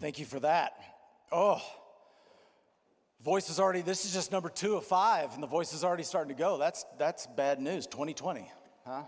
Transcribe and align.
Thank 0.00 0.18
you 0.18 0.24
for 0.24 0.40
that. 0.40 0.72
Oh, 1.30 1.60
voice 3.22 3.50
is 3.50 3.60
already, 3.60 3.82
this 3.82 4.06
is 4.06 4.14
just 4.14 4.32
number 4.32 4.48
two 4.48 4.76
of 4.76 4.86
five, 4.86 5.34
and 5.34 5.42
the 5.42 5.46
voice 5.46 5.74
is 5.74 5.84
already 5.84 6.04
starting 6.04 6.34
to 6.34 6.38
go. 6.38 6.56
That's, 6.56 6.86
that's 6.98 7.26
bad 7.26 7.60
news, 7.60 7.86
2020, 7.86 8.50
huh? 8.86 9.02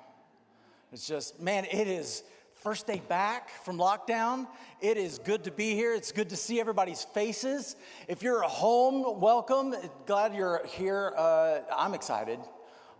It's 0.92 1.08
just, 1.08 1.40
man, 1.40 1.64
it 1.64 1.88
is 1.88 2.22
first 2.56 2.86
day 2.86 3.00
back 3.08 3.48
from 3.64 3.78
lockdown. 3.78 4.46
It 4.82 4.98
is 4.98 5.18
good 5.18 5.44
to 5.44 5.50
be 5.50 5.74
here. 5.74 5.94
It's 5.94 6.12
good 6.12 6.28
to 6.28 6.36
see 6.36 6.60
everybody's 6.60 7.04
faces. 7.04 7.74
If 8.06 8.22
you're 8.22 8.44
at 8.44 8.50
home, 8.50 9.18
welcome. 9.18 9.74
Glad 10.04 10.34
you're 10.34 10.60
here. 10.66 11.14
Uh, 11.16 11.60
I'm 11.74 11.94
excited. 11.94 12.38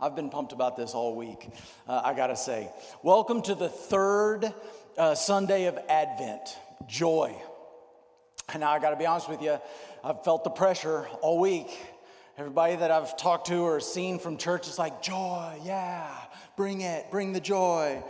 I've 0.00 0.16
been 0.16 0.30
pumped 0.30 0.54
about 0.54 0.78
this 0.78 0.94
all 0.94 1.14
week, 1.14 1.50
uh, 1.86 2.00
I 2.02 2.14
gotta 2.14 2.36
say. 2.36 2.70
Welcome 3.02 3.42
to 3.42 3.54
the 3.54 3.68
third 3.68 4.50
uh, 4.96 5.14
Sunday 5.14 5.66
of 5.66 5.78
Advent. 5.90 6.56
Joy. 6.88 7.36
And 8.50 8.60
now 8.60 8.70
I 8.70 8.78
got 8.78 8.90
to 8.90 8.96
be 8.96 9.06
honest 9.06 9.28
with 9.28 9.42
you, 9.42 9.58
I've 10.04 10.24
felt 10.24 10.44
the 10.44 10.50
pressure 10.50 11.06
all 11.20 11.38
week. 11.40 11.68
Everybody 12.38 12.76
that 12.76 12.90
I've 12.90 13.16
talked 13.16 13.48
to 13.48 13.58
or 13.58 13.78
seen 13.78 14.18
from 14.18 14.36
church 14.36 14.66
is 14.66 14.78
like, 14.78 15.02
joy, 15.02 15.60
yeah, 15.64 16.08
bring 16.56 16.80
it, 16.80 17.10
bring 17.10 17.32
the 17.32 17.40
joy. 17.40 18.02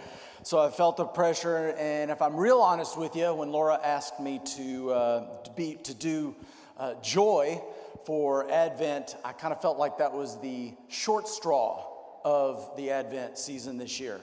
So 0.45 0.59
I 0.59 0.71
felt 0.71 0.97
the 0.97 1.05
pressure, 1.05 1.75
and 1.79 2.11
if 2.11 2.21
I'm 2.21 2.37
real 2.37 2.59
honest 2.59 2.99
with 2.99 3.15
you, 3.15 3.33
when 3.33 3.53
Laura 3.53 3.79
asked 3.83 4.19
me 4.19 4.41
to, 4.57 4.91
uh, 4.91 5.43
to, 5.45 5.51
be, 5.53 5.75
to 5.85 5.95
do 5.95 6.35
uh, 6.79 6.95
joy 7.03 7.63
for 8.05 8.51
Advent, 8.51 9.17
I 9.25 9.33
kind 9.33 9.53
of 9.53 9.63
felt 9.63 9.79
like 9.79 9.99
that 9.99 10.13
was 10.13 10.41
the 10.41 10.75
short 10.89 11.29
straw 11.29 11.87
of 12.25 12.77
the 12.77 12.91
Advent 12.91 13.39
season 13.39 13.79
this 13.79 14.01
year. 14.01 14.21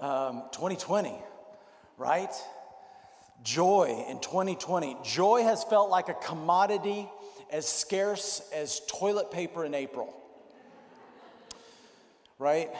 Um, 0.00 0.42
2020, 0.52 1.14
right? 1.96 2.34
Joy 3.42 4.04
in 4.08 4.20
2020. 4.20 4.96
Joy 5.02 5.42
has 5.42 5.64
felt 5.64 5.90
like 5.90 6.08
a 6.08 6.14
commodity 6.14 7.08
as 7.50 7.68
scarce 7.68 8.48
as 8.54 8.80
toilet 8.86 9.30
paper 9.30 9.64
in 9.64 9.74
April. 9.74 10.14
Right? 12.38 12.70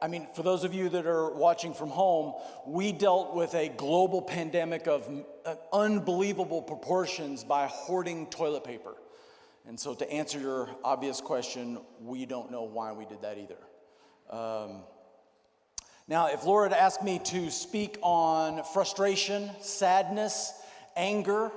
I 0.00 0.08
mean, 0.08 0.28
for 0.34 0.42
those 0.42 0.64
of 0.64 0.74
you 0.74 0.88
that 0.90 1.06
are 1.06 1.30
watching 1.30 1.74
from 1.74 1.90
home, 1.90 2.34
we 2.66 2.92
dealt 2.92 3.34
with 3.34 3.54
a 3.54 3.68
global 3.68 4.22
pandemic 4.22 4.86
of 4.86 5.08
uh, 5.44 5.56
unbelievable 5.72 6.62
proportions 6.62 7.42
by 7.42 7.66
hoarding 7.66 8.26
toilet 8.26 8.64
paper. 8.64 8.94
And 9.66 9.78
so, 9.78 9.94
to 9.94 10.10
answer 10.10 10.38
your 10.38 10.70
obvious 10.84 11.20
question, 11.20 11.78
we 12.00 12.26
don't 12.26 12.50
know 12.50 12.62
why 12.62 12.92
we 12.92 13.06
did 13.06 13.22
that 13.22 13.38
either. 13.38 13.58
Um, 14.30 14.82
now, 16.08 16.28
if 16.28 16.46
Laura 16.46 16.70
had 16.70 16.78
asked 16.78 17.02
me 17.02 17.20
to 17.26 17.50
speak 17.50 17.98
on 18.00 18.64
frustration, 18.72 19.50
sadness, 19.60 20.54
anger, 20.96 21.52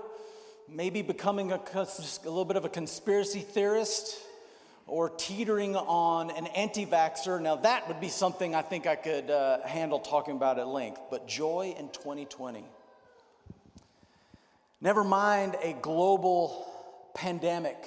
maybe 0.68 1.02
becoming 1.02 1.54
a, 1.54 1.60
a 1.74 1.88
little 2.26 2.44
bit 2.44 2.58
of 2.58 2.66
a 2.66 2.70
conspiracy 2.70 3.40
theorist, 3.40 4.20
or 4.88 5.10
teetering 5.10 5.78
on 5.78 6.32
an 6.32 6.48
anti 6.48 6.86
vaxxer, 6.86 7.42
now 7.42 7.56
that 7.56 7.88
would 7.88 8.02
be 8.02 8.10
something 8.10 8.54
I 8.54 8.62
think 8.62 8.88
I 8.88 8.98
could 8.98 9.32
uh, 9.32 9.66
handle 9.66 10.00
talking 10.00 10.36
about 10.36 10.60
at 10.60 10.68
length. 10.68 11.00
But 11.10 11.30
joy 11.30 11.74
in 11.80 11.88
2020. 11.88 12.66
Never 14.82 15.06
mind 15.06 15.56
a 15.64 15.72
global 15.82 16.68
pandemic 17.16 17.78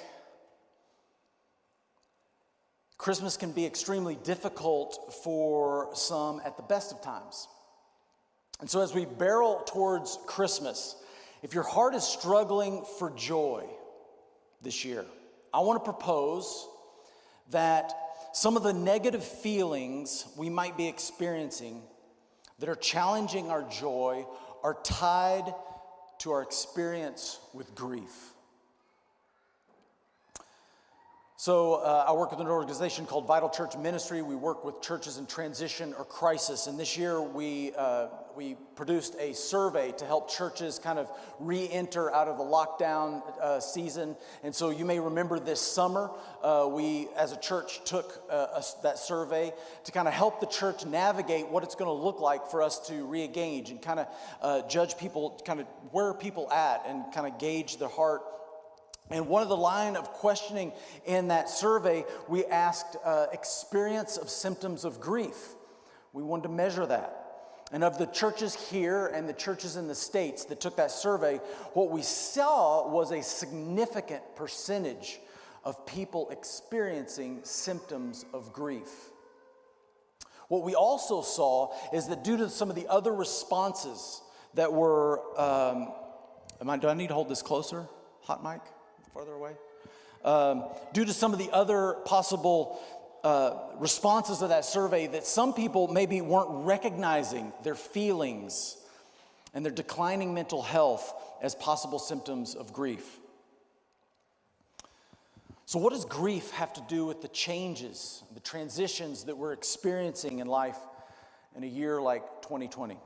Christmas 2.97 3.37
can 3.37 3.51
be 3.51 3.65
extremely 3.65 4.15
difficult 4.15 5.13
for 5.23 5.89
some 5.93 6.41
at 6.45 6.57
the 6.57 6.63
best 6.63 6.91
of 6.91 7.01
times. 7.01 7.47
And 8.61 8.69
so, 8.69 8.81
as 8.81 8.93
we 8.93 9.05
barrel 9.05 9.63
towards 9.65 10.17
Christmas, 10.25 10.95
if 11.43 11.53
your 11.53 11.63
heart 11.63 11.93
is 11.93 12.03
struggling 12.03 12.85
for 12.97 13.11
joy 13.11 13.65
this 14.61 14.85
year, 14.85 15.05
I 15.53 15.59
want 15.59 15.83
to 15.83 15.91
propose 15.91 16.67
that 17.51 17.91
some 18.33 18.57
of 18.57 18.63
the 18.63 18.73
negative 18.73 19.23
feelings 19.23 20.25
we 20.37 20.49
might 20.49 20.77
be 20.77 20.87
experiencing 20.87 21.81
that 22.59 22.69
are 22.69 22.75
challenging 22.75 23.49
our 23.49 23.63
joy 23.63 24.25
are 24.63 24.77
tied 24.83 25.53
to 26.19 26.31
our 26.31 26.41
experience 26.41 27.39
with 27.53 27.75
grief. 27.75 28.33
So, 31.45 31.75
uh, 31.75 32.05
I 32.07 32.11
work 32.13 32.31
with 32.31 32.39
an 32.39 32.47
organization 32.47 33.05
called 33.05 33.27
Vital 33.27 33.49
Church 33.49 33.77
Ministry. 33.77 34.23
We 34.23 34.33
work 34.33 34.65
with 34.65 34.81
churches 34.81 35.19
in 35.19 35.27
transition 35.27 35.93
or 35.95 36.03
crisis. 36.03 36.65
And 36.65 36.79
this 36.79 36.97
year, 36.97 37.21
we, 37.21 37.71
uh, 37.77 38.07
we 38.35 38.55
produced 38.75 39.15
a 39.19 39.31
survey 39.35 39.91
to 39.99 40.05
help 40.07 40.27
churches 40.27 40.79
kind 40.79 40.97
of 40.97 41.07
re 41.39 41.69
enter 41.69 42.11
out 42.11 42.27
of 42.27 42.39
the 42.39 42.43
lockdown 42.43 43.21
uh, 43.39 43.59
season. 43.59 44.15
And 44.41 44.55
so, 44.55 44.71
you 44.71 44.85
may 44.85 44.99
remember 44.99 45.37
this 45.37 45.61
summer, 45.61 46.09
uh, 46.41 46.67
we 46.67 47.09
as 47.15 47.31
a 47.31 47.39
church 47.39 47.79
took 47.85 48.23
uh, 48.27 48.47
a, 48.55 48.63
that 48.81 48.97
survey 48.97 49.53
to 49.83 49.91
kind 49.91 50.07
of 50.07 50.15
help 50.15 50.39
the 50.39 50.47
church 50.47 50.83
navigate 50.83 51.47
what 51.49 51.61
it's 51.61 51.75
going 51.75 51.95
to 51.95 52.03
look 52.03 52.19
like 52.19 52.47
for 52.47 52.63
us 52.63 52.79
to 52.87 53.05
re 53.05 53.23
engage 53.23 53.69
and 53.69 53.79
kind 53.83 53.99
of 53.99 54.07
uh, 54.41 54.67
judge 54.67 54.97
people, 54.97 55.39
kind 55.45 55.59
of 55.59 55.67
where 55.91 56.11
people 56.15 56.51
at, 56.51 56.81
and 56.87 57.03
kind 57.13 57.31
of 57.31 57.37
gauge 57.37 57.77
their 57.77 57.87
heart 57.87 58.23
and 59.11 59.27
one 59.27 59.43
of 59.43 59.49
the 59.49 59.57
line 59.57 59.95
of 59.95 60.11
questioning 60.13 60.71
in 61.05 61.27
that 61.27 61.49
survey, 61.49 62.05
we 62.27 62.45
asked 62.45 62.97
uh, 63.03 63.27
experience 63.31 64.17
of 64.17 64.29
symptoms 64.29 64.83
of 64.83 64.99
grief. 64.99 65.53
We 66.11 66.23
wanted 66.23 66.43
to 66.43 66.49
measure 66.49 66.85
that. 66.87 67.21
And 67.71 67.83
of 67.83 67.97
the 67.97 68.05
churches 68.07 68.55
here 68.55 69.07
and 69.07 69.27
the 69.27 69.33
churches 69.33 69.75
in 69.75 69.87
the 69.87 69.95
States 69.95 70.45
that 70.45 70.59
took 70.59 70.77
that 70.77 70.91
survey, 70.91 71.37
what 71.73 71.89
we 71.89 72.01
saw 72.01 72.89
was 72.89 73.11
a 73.11 73.21
significant 73.21 74.23
percentage 74.35 75.19
of 75.63 75.85
people 75.85 76.29
experiencing 76.29 77.39
symptoms 77.43 78.25
of 78.33 78.53
grief. 78.53 79.09
What 80.47 80.63
we 80.63 80.75
also 80.75 81.21
saw 81.21 81.73
is 81.91 82.07
that 82.07 82.23
due 82.23 82.37
to 82.37 82.49
some 82.49 82.69
of 82.69 82.75
the 82.75 82.87
other 82.87 83.13
responses 83.13 84.21
that 84.53 84.71
were, 84.71 85.19
um, 85.39 85.91
am 86.61 86.69
I, 86.69 86.77
do 86.77 86.87
I 86.87 86.93
need 86.93 87.07
to 87.07 87.15
hold 87.15 87.29
this 87.29 87.41
closer? 87.41 87.87
Hot 88.21 88.43
mic? 88.43 88.61
Farther 89.15 89.31
away? 89.31 89.53
Um, 90.25 90.65
due 90.91 91.05
to 91.05 91.13
some 91.13 91.31
of 91.31 91.39
the 91.39 91.49
other 91.51 91.93
possible 92.03 92.81
uh, 93.23 93.53
responses 93.77 94.39
to 94.39 94.47
that 94.49 94.65
survey, 94.65 95.07
that 95.07 95.25
some 95.25 95.53
people 95.53 95.87
maybe 95.87 96.19
weren't 96.19 96.65
recognizing 96.65 97.53
their 97.63 97.75
feelings 97.75 98.75
and 99.53 99.63
their 99.63 99.71
declining 99.71 100.33
mental 100.33 100.61
health 100.61 101.13
as 101.41 101.55
possible 101.55 101.97
symptoms 101.97 102.55
of 102.55 102.73
grief. 102.73 103.19
So, 105.65 105.79
what 105.79 105.93
does 105.93 106.03
grief 106.03 106.51
have 106.51 106.73
to 106.73 106.83
do 106.89 107.05
with 107.05 107.21
the 107.21 107.29
changes, 107.29 108.21
the 108.33 108.41
transitions 108.41 109.23
that 109.23 109.37
we're 109.37 109.53
experiencing 109.53 110.39
in 110.39 110.47
life 110.47 110.77
in 111.55 111.63
a 111.63 111.67
year 111.67 112.01
like 112.01 112.41
2020? 112.41 112.97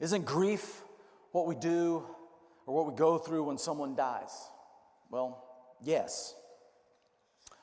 Isn't 0.00 0.24
grief 0.24 0.82
what 1.30 1.46
we 1.46 1.54
do 1.54 2.04
or 2.66 2.74
what 2.74 2.92
we 2.92 2.98
go 2.98 3.16
through 3.16 3.44
when 3.44 3.58
someone 3.58 3.94
dies? 3.94 4.48
Well, 5.10 5.42
yes. 5.80 6.34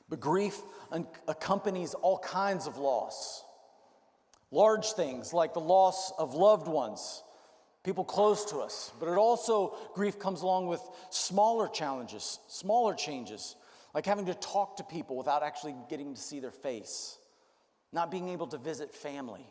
But 0.08 0.20
grief 0.20 0.60
accompanies 1.28 1.94
all 1.94 2.18
kinds 2.18 2.66
of 2.66 2.78
loss. 2.78 3.44
Large 4.50 4.92
things 4.92 5.32
like 5.32 5.54
the 5.54 5.60
loss 5.60 6.12
of 6.18 6.34
loved 6.34 6.68
ones, 6.68 7.22
people 7.82 8.04
close 8.04 8.44
to 8.46 8.58
us. 8.58 8.92
But 9.00 9.08
it 9.08 9.18
also, 9.18 9.76
grief 9.94 10.18
comes 10.18 10.42
along 10.42 10.68
with 10.68 10.80
smaller 11.10 11.68
challenges, 11.68 12.38
smaller 12.48 12.94
changes, 12.94 13.56
like 13.94 14.06
having 14.06 14.26
to 14.26 14.34
talk 14.34 14.76
to 14.76 14.84
people 14.84 15.16
without 15.16 15.42
actually 15.42 15.74
getting 15.88 16.14
to 16.14 16.20
see 16.20 16.40
their 16.40 16.50
face, 16.50 17.18
not 17.92 18.10
being 18.10 18.28
able 18.28 18.46
to 18.48 18.58
visit 18.58 18.92
family, 18.92 19.46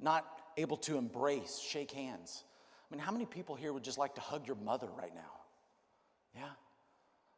not 0.00 0.26
able 0.56 0.76
to 0.78 0.98
embrace, 0.98 1.58
shake 1.58 1.90
hands. 1.92 2.44
I 2.90 2.94
mean, 2.94 3.00
how 3.00 3.12
many 3.12 3.24
people 3.24 3.54
here 3.54 3.72
would 3.72 3.84
just 3.84 3.98
like 3.98 4.14
to 4.16 4.20
hug 4.20 4.46
your 4.46 4.56
mother 4.56 4.88
right 4.96 5.14
now? 5.14 5.20
Yeah? 6.34 6.42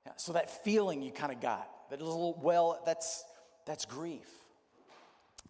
yeah. 0.06 0.12
So 0.16 0.32
that 0.32 0.64
feeling 0.64 1.02
you 1.02 1.12
kind 1.12 1.32
of 1.32 1.40
got, 1.40 1.68
that 1.90 2.00
little, 2.00 2.38
well, 2.42 2.82
that's, 2.84 3.24
that's 3.64 3.84
grief. 3.84 4.28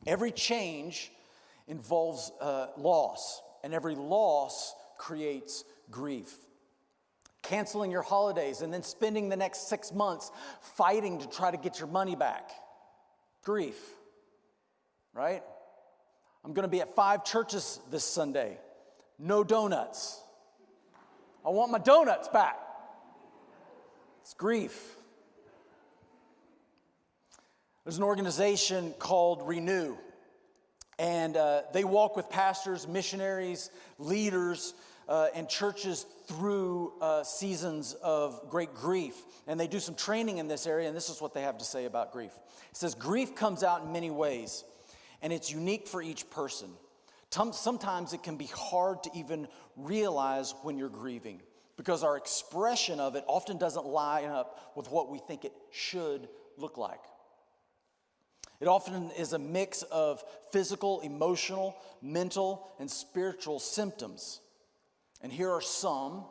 Every 0.07 0.31
change 0.31 1.11
involves 1.67 2.31
uh, 2.41 2.69
loss, 2.77 3.41
and 3.65 3.73
every 3.73 3.95
loss 3.95 4.75
creates 4.99 5.65
grief. 5.91 6.33
Canceling 7.43 7.91
your 7.91 8.03
holidays 8.03 8.61
and 8.61 8.73
then 8.73 8.83
spending 8.83 9.29
the 9.29 9.37
next 9.37 9.69
six 9.69 9.93
months 9.93 10.31
fighting 10.61 11.19
to 11.21 11.29
try 11.29 11.51
to 11.51 11.57
get 11.57 11.79
your 11.79 11.89
money 11.89 12.17
back. 12.17 12.51
Grief, 13.45 13.79
right? 15.15 15.43
I'm 16.45 16.53
going 16.53 16.65
to 16.65 16.69
be 16.69 16.81
at 16.81 16.95
five 16.95 17.25
churches 17.25 17.81
this 17.91 18.05
Sunday 18.05 18.59
no 19.19 19.45
donuts. 19.45 20.21
I 21.45 21.51
want 21.51 21.71
my 21.71 21.79
donuts 21.79 22.29
back. 22.29 22.59
It's 24.23 24.35
grief. 24.35 24.97
There's 27.85 27.99
an 27.99 28.03
organization 28.03 28.95
called 28.99 29.47
Renew, 29.47 29.97
and 30.99 31.37
uh, 31.37 31.63
they 31.73 31.85
walk 31.85 32.17
with 32.17 32.29
pastors, 32.29 32.89
missionaries, 32.89 33.71
leaders 33.99 34.75
uh, 35.09 35.29
and 35.35 35.49
churches 35.49 36.05
through 36.27 36.93
uh, 37.01 37.23
seasons 37.23 37.95
of 38.03 38.51
great 38.51 38.75
grief. 38.75 39.15
And 39.47 39.61
they 39.61 39.69
do 39.69 39.79
some 39.79 39.95
training 39.95 40.39
in 40.39 40.49
this 40.49 40.67
area, 40.67 40.89
and 40.89 40.97
this 40.97 41.09
is 41.09 41.21
what 41.21 41.33
they 41.33 41.43
have 41.43 41.59
to 41.59 41.65
say 41.65 41.85
about 41.85 42.13
grief. 42.13 42.33
It 42.71 42.77
says, 42.77 42.95
Grief 42.97 43.37
comes 43.37 43.63
out 43.63 43.85
in 43.85 43.93
many 43.93 44.11
ways, 44.11 44.65
and 45.23 45.33
it's 45.33 45.53
unique 45.53 45.87
for 45.87 46.03
each 46.03 46.29
person. 46.31 46.71
Sometimes 47.53 48.13
it 48.13 48.23
can 48.23 48.37
be 48.37 48.47
hard 48.47 49.03
to 49.05 49.11
even 49.15 49.49
realize 49.77 50.55
when 50.63 50.79
you're 50.79 50.89
grieving 50.89 51.43
because 51.77 52.03
our 52.03 52.17
expression 52.17 53.01
of 53.01 53.17
it 53.17 53.25
often 53.27 53.59
doesn't 53.59 53.85
line 53.85 54.29
up 54.29 54.73
with 54.75 54.91
what 54.91 55.11
we 55.11 55.19
think 55.19 55.45
it 55.45 55.53
should 55.71 56.29
look 56.57 56.79
like. 56.79 57.01
It 58.61 58.69
often 58.69 59.11
is 59.19 59.35
a 59.35 59.39
mix 59.39 59.83
of 59.83 60.25
physical, 60.51 61.01
emotional, 61.01 61.77
mental, 62.01 62.71
and 62.79 62.91
spiritual 62.91 63.59
symptoms. 63.59 64.41
And 65.21 65.31
here 65.31 65.51
are 65.51 65.61
some, 65.61 66.25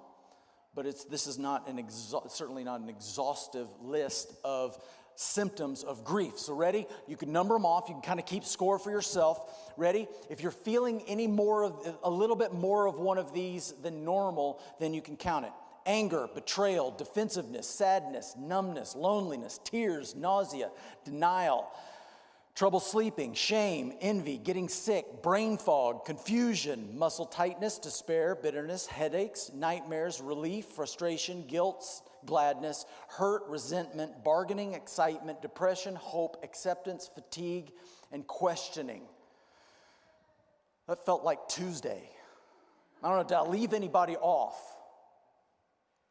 but 0.73 0.87
it's, 0.87 1.03
this 1.03 1.27
is 1.27 1.37
not 1.37 1.67
an 1.69 1.77
exa- 1.77 2.31
certainly 2.31 2.63
not 2.63 2.79
an 2.79 2.89
exhaustive 2.89 3.67
list 3.79 4.33
of 4.43 4.81
symptoms 5.15 5.83
of 5.83 6.03
grief. 6.03 6.37
So, 6.37 6.53
ready? 6.53 6.87
You 7.07 7.17
can 7.17 7.31
number 7.31 7.55
them 7.55 7.65
off. 7.65 7.87
You 7.87 7.95
can 7.95 8.01
kind 8.01 8.19
of 8.19 8.25
keep 8.25 8.43
score 8.45 8.79
for 8.79 8.91
yourself. 8.91 9.73
Ready? 9.77 10.07
If 10.29 10.41
you're 10.41 10.51
feeling 10.51 11.03
any 11.07 11.27
more 11.27 11.63
of 11.63 11.97
a 12.03 12.09
little 12.09 12.35
bit 12.35 12.53
more 12.53 12.87
of 12.87 12.99
one 12.99 13.17
of 13.17 13.33
these 13.33 13.73
than 13.81 14.05
normal, 14.05 14.61
then 14.79 14.93
you 14.93 15.01
can 15.01 15.17
count 15.17 15.45
it 15.45 15.51
anger, 15.87 16.27
betrayal, 16.33 16.89
defensiveness, 16.89 17.67
sadness, 17.67 18.35
numbness, 18.39 18.95
loneliness, 18.95 19.59
tears, 19.63 20.15
nausea, 20.15 20.71
denial 21.03 21.71
trouble 22.55 22.79
sleeping, 22.79 23.33
shame, 23.33 23.93
envy, 23.99 24.37
getting 24.37 24.69
sick, 24.69 25.21
brain 25.21 25.57
fog, 25.57 26.05
confusion, 26.05 26.97
muscle 26.97 27.25
tightness, 27.25 27.77
despair, 27.77 28.33
bitterness, 28.33 28.87
headaches, 28.87 29.51
nightmares, 29.53 30.21
relief, 30.21 30.65
frustration, 30.67 31.43
guilt, 31.47 32.01
gladness, 32.25 32.85
hurt, 33.09 33.43
resentment, 33.47 34.23
bargaining, 34.23 34.73
excitement, 34.73 35.41
depression, 35.41 35.95
hope, 35.95 36.37
acceptance, 36.43 37.09
fatigue, 37.13 37.71
and 38.11 38.25
questioning. 38.27 39.03
That 40.87 41.05
felt 41.05 41.23
like 41.23 41.47
Tuesday. 41.47 42.09
I 43.03 43.09
don't 43.09 43.17
know, 43.17 43.23
did 43.23 43.35
I 43.35 43.49
leave 43.49 43.73
anybody 43.73 44.15
off? 44.17 44.59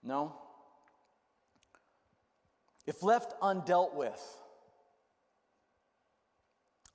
No? 0.03 0.37
If 2.87 3.03
left 3.03 3.41
undealt 3.41 3.95
with, 3.95 4.21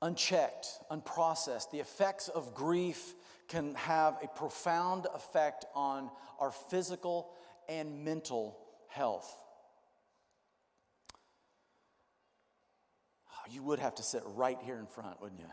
unchecked, 0.01 0.67
unprocessed, 0.91 1.71
the 1.71 1.79
effects 1.79 2.27
of 2.27 2.53
grief 2.53 3.15
can 3.47 3.73
have 3.75 4.17
a 4.23 4.27
profound 4.27 5.07
effect 5.15 5.65
on 5.73 6.09
our 6.39 6.51
physical 6.51 7.31
and 7.67 8.05
mental 8.05 8.57
health. 8.89 9.35
Oh, 13.29 13.51
you 13.51 13.63
would 13.63 13.79
have 13.79 13.95
to 13.95 14.03
sit 14.03 14.21
right 14.25 14.57
here 14.63 14.77
in 14.77 14.85
front, 14.85 15.21
wouldn't 15.21 15.39
you? 15.39 15.47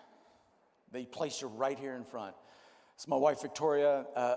They 0.93 1.05
place 1.05 1.41
you 1.41 1.49
right 1.49 1.79
here 1.79 1.95
in 1.95 2.05
front. 2.05 2.35
It's 2.95 3.07
my 3.07 3.17
wife, 3.17 3.43
Victoria. 3.43 4.07
Uh, 4.15 4.37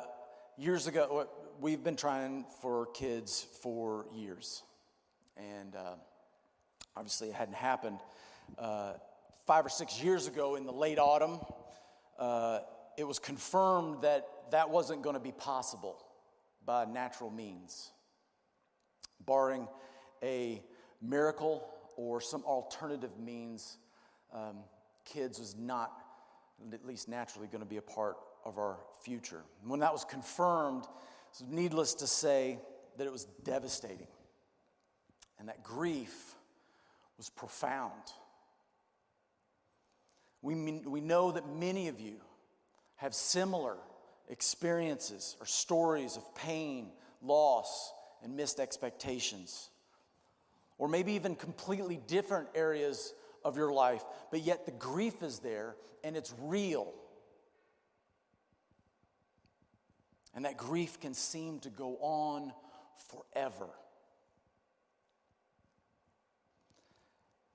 years 0.57 0.87
ago, 0.87 1.27
we've 1.59 1.83
been 1.83 1.95
trying 1.95 2.45
for 2.61 2.87
kids 2.87 3.47
for 3.61 4.05
years. 4.13 4.63
And 5.37 5.75
uh, 5.75 5.95
obviously, 6.95 7.29
it 7.29 7.35
hadn't 7.35 7.55
happened. 7.55 7.99
Uh, 8.57 8.93
five 9.45 9.65
or 9.65 9.69
six 9.69 10.01
years 10.03 10.27
ago 10.27 10.55
in 10.55 10.65
the 10.65 10.73
late 10.73 10.99
autumn, 10.99 11.39
uh, 12.17 12.59
it 12.97 13.07
was 13.07 13.19
confirmed 13.19 14.01
that 14.01 14.27
that 14.51 14.69
wasn't 14.69 15.01
going 15.01 15.13
to 15.15 15.21
be 15.21 15.31
possible 15.31 15.97
by 16.65 16.85
natural 16.85 17.31
means, 17.31 17.91
barring 19.29 19.67
a 20.23 20.61
miracle 21.01 21.69
or 21.95 22.19
some 22.19 22.43
alternative 22.45 23.11
means. 23.19 23.77
Um, 24.33 24.57
kids 25.05 25.39
was 25.39 25.55
not, 25.55 25.91
at 26.73 26.83
least 26.83 27.07
naturally, 27.07 27.47
going 27.47 27.63
to 27.63 27.69
be 27.69 27.77
a 27.77 27.81
part 27.81 28.17
of 28.43 28.57
our 28.57 28.77
future. 29.03 29.43
When 29.63 29.81
that 29.81 29.93
was 29.93 30.03
confirmed, 30.03 30.85
it's 31.29 31.43
needless 31.47 31.93
to 31.95 32.07
say 32.07 32.57
that 32.97 33.05
it 33.05 33.13
was 33.13 33.25
devastating 33.43 34.07
and 35.37 35.47
that 35.47 35.63
grief 35.63 36.35
was 37.17 37.29
profound. 37.29 37.93
We, 40.41 40.55
we 40.85 41.01
know 41.01 41.31
that 41.31 41.47
many 41.47 41.87
of 41.87 41.99
you 41.99 42.15
have 42.95 43.13
similar 43.13 43.77
experiences 44.27 45.35
or 45.39 45.45
stories 45.45 46.17
of 46.17 46.35
pain, 46.35 46.91
loss, 47.21 47.93
and 48.23 48.35
missed 48.35 48.59
expectations. 48.59 49.69
Or 50.77 50.87
maybe 50.87 51.13
even 51.13 51.35
completely 51.35 51.99
different 52.07 52.47
areas 52.55 53.13
of 53.43 53.57
your 53.57 53.71
life, 53.71 54.03
but 54.31 54.41
yet 54.41 54.65
the 54.65 54.71
grief 54.71 55.23
is 55.23 55.39
there 55.39 55.75
and 56.03 56.15
it's 56.15 56.33
real. 56.41 56.93
And 60.35 60.45
that 60.45 60.57
grief 60.57 60.99
can 60.99 61.13
seem 61.13 61.59
to 61.59 61.69
go 61.69 61.97
on 62.01 62.53
forever. 63.09 63.69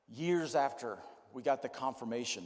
Years 0.09 0.55
after 0.55 0.99
we 1.33 1.43
got 1.43 1.63
the 1.63 1.69
confirmation 1.69 2.45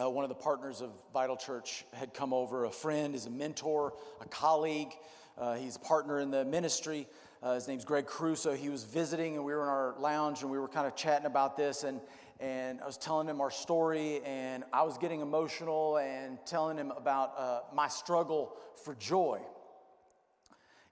uh, 0.00 0.08
one 0.08 0.24
of 0.24 0.28
the 0.28 0.34
partners 0.34 0.80
of 0.80 0.90
Vital 1.12 1.36
Church 1.36 1.84
had 1.92 2.14
come 2.14 2.32
over. 2.32 2.64
A 2.64 2.70
friend, 2.70 3.14
is 3.14 3.26
a 3.26 3.30
mentor, 3.30 3.94
a 4.20 4.26
colleague. 4.26 4.92
Uh, 5.38 5.54
he's 5.54 5.76
a 5.76 5.80
partner 5.80 6.18
in 6.18 6.30
the 6.30 6.44
ministry. 6.44 7.06
Uh, 7.42 7.54
his 7.54 7.68
name's 7.68 7.84
Greg 7.84 8.06
Crusoe. 8.06 8.54
He 8.54 8.68
was 8.68 8.82
visiting, 8.82 9.36
and 9.36 9.44
we 9.44 9.52
were 9.54 9.62
in 9.62 9.68
our 9.68 9.94
lounge, 9.98 10.42
and 10.42 10.50
we 10.50 10.58
were 10.58 10.66
kind 10.66 10.86
of 10.86 10.96
chatting 10.96 11.26
about 11.26 11.56
this. 11.56 11.84
And, 11.84 12.00
and 12.40 12.80
I 12.80 12.86
was 12.86 12.98
telling 12.98 13.28
him 13.28 13.40
our 13.40 13.50
story, 13.50 14.20
and 14.24 14.64
I 14.72 14.82
was 14.82 14.98
getting 14.98 15.20
emotional 15.20 15.98
and 15.98 16.38
telling 16.44 16.76
him 16.76 16.90
about 16.90 17.34
uh, 17.38 17.60
my 17.72 17.86
struggle 17.86 18.56
for 18.82 18.96
joy, 18.96 19.40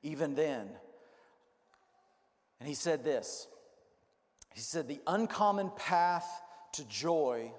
even 0.05 0.37
then. 0.37 0.69
And 2.61 2.69
he 2.69 2.75
said 2.75 3.03
this 3.03 3.49
He 4.55 4.61
said, 4.61 4.87
The 4.87 5.01
uncommon 5.09 5.73
path 5.77 6.29
to 6.75 6.87
joy 6.87 7.51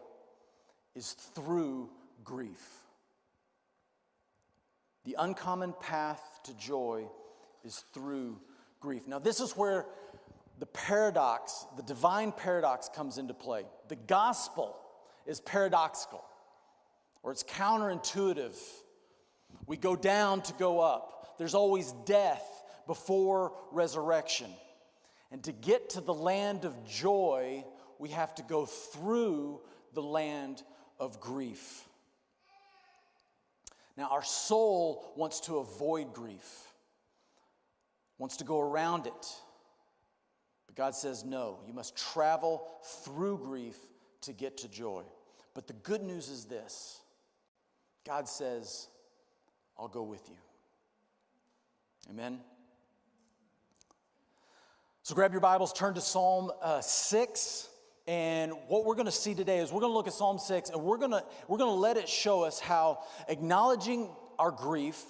is 0.95 1.11
through 1.11 1.89
grief. 2.23 2.86
The 5.07 5.15
uncommon 5.19 5.73
path 5.79 6.41
to 6.43 6.53
joy 6.57 7.05
is 7.63 7.85
through 7.93 8.41
grief. 8.81 9.07
Now, 9.07 9.19
this 9.19 9.39
is 9.39 9.55
where 9.55 9.85
the 10.59 10.65
paradox, 10.65 11.65
the 11.77 11.83
divine 11.83 12.33
paradox, 12.33 12.89
comes 12.93 13.17
into 13.17 13.33
play. 13.33 13.63
The 13.87 13.95
gospel 13.95 14.77
is 15.25 15.39
paradoxical, 15.39 16.21
or 17.23 17.31
it's 17.31 17.43
counterintuitive. 17.43 18.57
We 19.65 19.77
go 19.77 19.95
down 19.95 20.41
to 20.41 20.53
go 20.55 20.81
up. 20.81 21.37
There's 21.37 21.55
always 21.55 21.93
death 22.05 22.45
before 22.85 23.53
resurrection. 23.71 24.51
And 25.31 25.41
to 25.45 25.53
get 25.53 25.91
to 25.91 26.01
the 26.01 26.13
land 26.13 26.65
of 26.65 26.85
joy, 26.85 27.63
we 27.97 28.09
have 28.09 28.35
to 28.35 28.43
go 28.43 28.65
through 28.65 29.61
the 29.93 30.03
land 30.03 30.63
of 30.99 31.21
grief. 31.21 31.86
Now, 33.97 34.09
our 34.11 34.23
soul 34.23 35.11
wants 35.15 35.39
to 35.41 35.57
avoid 35.57 36.13
grief, 36.13 36.71
wants 38.19 38.37
to 38.37 38.43
go 38.43 38.59
around 38.59 39.07
it. 39.07 39.35
But 40.67 40.75
God 40.75 40.93
says, 40.93 41.25
no, 41.25 41.59
you 41.65 41.73
must 41.73 41.97
travel 41.97 42.67
through 43.03 43.39
grief 43.39 43.75
to 44.21 44.33
get 44.33 44.57
to 44.57 44.69
joy. 44.69 45.03
But 45.55 45.65
the 45.65 45.73
good 45.73 46.03
news 46.03 46.29
is 46.29 46.45
this 46.45 47.01
God 48.05 48.29
says, 48.29 48.87
I'll 49.77 49.87
go 49.87 50.03
with 50.03 50.29
you. 50.29 50.35
Amen. 52.11 52.39
So 55.01 55.15
grab 55.15 55.31
your 55.31 55.41
Bibles, 55.41 55.73
turn 55.73 55.95
to 55.95 56.01
Psalm 56.01 56.51
uh, 56.61 56.81
6. 56.81 57.69
And 58.07 58.53
what 58.69 58.85
we're 58.85 58.95
going 58.95 59.07
to 59.07 59.11
see 59.11 59.35
today 59.35 59.59
is 59.59 59.69
we're 59.69 59.81
going 59.81 59.91
to 59.91 59.97
look 59.97 60.07
at 60.07 60.13
Psalm 60.13 60.39
6 60.39 60.69
and 60.69 60.81
we're 60.81 60.97
going 60.97 61.11
to 61.11 61.23
we're 61.49 61.57
going 61.57 61.69
to 61.71 61.79
let 61.79 61.97
it 61.97 62.07
show 62.07 62.43
us 62.43 62.59
how 62.59 63.03
acknowledging 63.27 64.09
our 64.39 64.51
grief, 64.51 65.03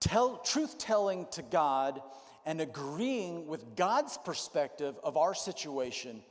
tell, 0.00 0.38
truth 0.38 0.78
telling 0.78 1.26
to 1.32 1.42
God, 1.42 2.00
and 2.44 2.60
agreeing 2.60 3.46
with 3.46 3.76
God's 3.76 4.18
perspective 4.24 4.96
of 5.04 5.16
our 5.16 5.32
situation 5.32 6.22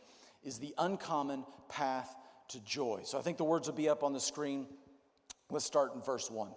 is 0.43 0.59
the 0.59 0.74
uncommon 0.77 1.45
path 1.69 2.13
to 2.50 2.59
joy. 2.63 3.01
So 3.05 3.17
I 3.17 3.21
think 3.21 3.38
the 3.38 3.45
words 3.45 3.67
will 3.67 3.75
be 3.75 3.88
up 3.88 4.03
on 4.03 4.12
the 4.12 4.19
screen. 4.19 4.67
Let's 5.50 5.65
start 5.65 5.95
in 5.95 6.01
verse 6.01 6.29
1. 6.29 6.50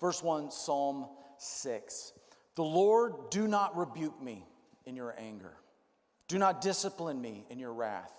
Verse 0.00 0.22
1, 0.22 0.50
Psalm 0.50 1.06
6. 1.38 2.12
The 2.54 2.62
Lord, 2.62 3.30
do 3.30 3.48
not 3.48 3.76
rebuke 3.76 4.20
me 4.22 4.46
in 4.84 4.94
your 4.94 5.14
anger. 5.18 5.54
Do 6.28 6.38
not 6.38 6.60
discipline 6.60 7.20
me 7.20 7.46
in 7.50 7.58
your 7.58 7.72
wrath. 7.72 8.12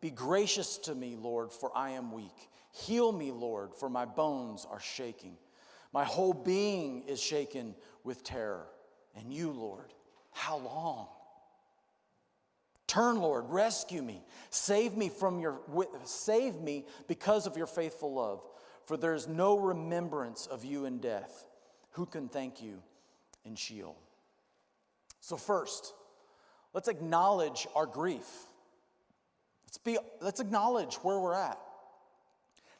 Be 0.00 0.10
gracious 0.10 0.78
to 0.78 0.94
me, 0.94 1.16
Lord, 1.16 1.52
for 1.52 1.76
I 1.76 1.90
am 1.90 2.12
weak. 2.12 2.50
Heal 2.70 3.10
me, 3.10 3.32
Lord, 3.32 3.74
for 3.74 3.88
my 3.88 4.04
bones 4.04 4.66
are 4.70 4.80
shaking. 4.80 5.36
My 5.92 6.04
whole 6.04 6.32
being 6.32 7.02
is 7.08 7.20
shaken 7.20 7.74
with 8.04 8.22
terror. 8.22 8.66
And 9.16 9.32
you, 9.32 9.50
Lord, 9.50 9.92
how 10.32 10.58
long? 10.58 11.08
Turn, 12.86 13.20
Lord, 13.20 13.44
rescue 13.48 14.02
me. 14.02 14.22
Save 14.50 14.96
me 14.96 15.08
from 15.08 15.40
your 15.40 15.60
save 16.04 16.56
me 16.60 16.86
because 17.06 17.46
of 17.46 17.56
your 17.56 17.66
faithful 17.66 18.14
love. 18.14 18.42
For 18.86 18.96
there 18.96 19.14
is 19.14 19.28
no 19.28 19.58
remembrance 19.58 20.46
of 20.46 20.64
you 20.64 20.86
in 20.86 20.98
death. 20.98 21.46
Who 21.92 22.06
can 22.06 22.28
thank 22.28 22.62
you 22.62 22.82
in 23.44 23.56
Sheol? 23.56 23.96
So 25.20 25.36
first, 25.36 25.92
let's 26.72 26.88
acknowledge 26.88 27.66
our 27.74 27.84
grief. 27.84 28.47
Let's 29.68 29.76
be 29.76 29.98
let's 30.22 30.40
acknowledge 30.40 30.94
where 30.96 31.18
we're 31.18 31.34
at. 31.34 31.58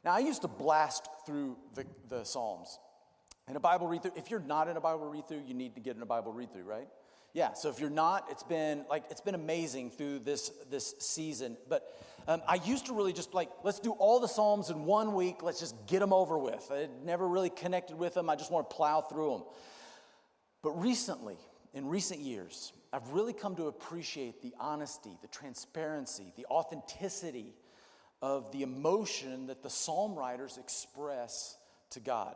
Now, 0.06 0.12
I 0.12 0.20
used 0.20 0.40
to 0.40 0.48
blast 0.48 1.06
through 1.26 1.58
the, 1.74 1.84
the 2.08 2.24
Psalms. 2.24 2.78
In 3.46 3.56
a 3.56 3.60
Bible 3.60 3.86
read 3.88 4.02
through, 4.02 4.12
if 4.16 4.30
you're 4.30 4.40
not 4.40 4.68
in 4.68 4.78
a 4.78 4.80
Bible 4.80 5.06
read 5.06 5.28
through, 5.28 5.42
you 5.46 5.52
need 5.52 5.74
to 5.74 5.82
get 5.82 5.96
in 5.96 6.02
a 6.02 6.06
Bible 6.06 6.32
read 6.32 6.50
through, 6.50 6.62
right? 6.62 6.88
Yeah, 7.34 7.52
so 7.52 7.68
if 7.68 7.78
you're 7.78 7.90
not, 7.90 8.26
it's 8.30 8.42
been 8.42 8.86
like 8.88 9.04
it's 9.10 9.20
been 9.20 9.34
amazing 9.34 9.90
through 9.90 10.20
this 10.20 10.50
this 10.70 10.94
season. 10.98 11.58
But 11.68 11.94
um, 12.26 12.40
I 12.48 12.54
used 12.54 12.86
to 12.86 12.94
really 12.94 13.12
just 13.12 13.34
like 13.34 13.50
let's 13.64 13.80
do 13.80 13.90
all 13.90 14.18
the 14.18 14.26
Psalms 14.26 14.70
in 14.70 14.86
one 14.86 15.12
week. 15.12 15.42
Let's 15.42 15.60
just 15.60 15.74
get 15.86 15.98
them 15.98 16.14
over 16.14 16.38
with. 16.38 16.66
I 16.72 16.88
never 17.04 17.28
really 17.28 17.50
connected 17.50 17.98
with 17.98 18.14
them. 18.14 18.30
I 18.30 18.36
just 18.36 18.50
want 18.50 18.70
to 18.70 18.74
plow 18.74 19.02
through 19.02 19.30
them. 19.32 19.42
But 20.62 20.70
recently, 20.80 21.36
in 21.74 21.86
recent 21.86 22.20
years, 22.20 22.72
I've 22.92 23.10
really 23.10 23.32
come 23.32 23.56
to 23.56 23.66
appreciate 23.66 24.40
the 24.42 24.54
honesty, 24.58 25.16
the 25.20 25.28
transparency, 25.28 26.32
the 26.36 26.46
authenticity 26.46 27.54
of 28.22 28.50
the 28.52 28.62
emotion 28.62 29.46
that 29.48 29.62
the 29.62 29.70
psalm 29.70 30.14
writers 30.14 30.58
express 30.58 31.56
to 31.90 32.00
God. 32.00 32.34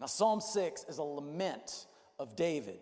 Now, 0.00 0.06
Psalm 0.06 0.40
6 0.40 0.84
is 0.88 0.98
a 0.98 1.02
lament 1.02 1.86
of 2.18 2.34
David. 2.34 2.80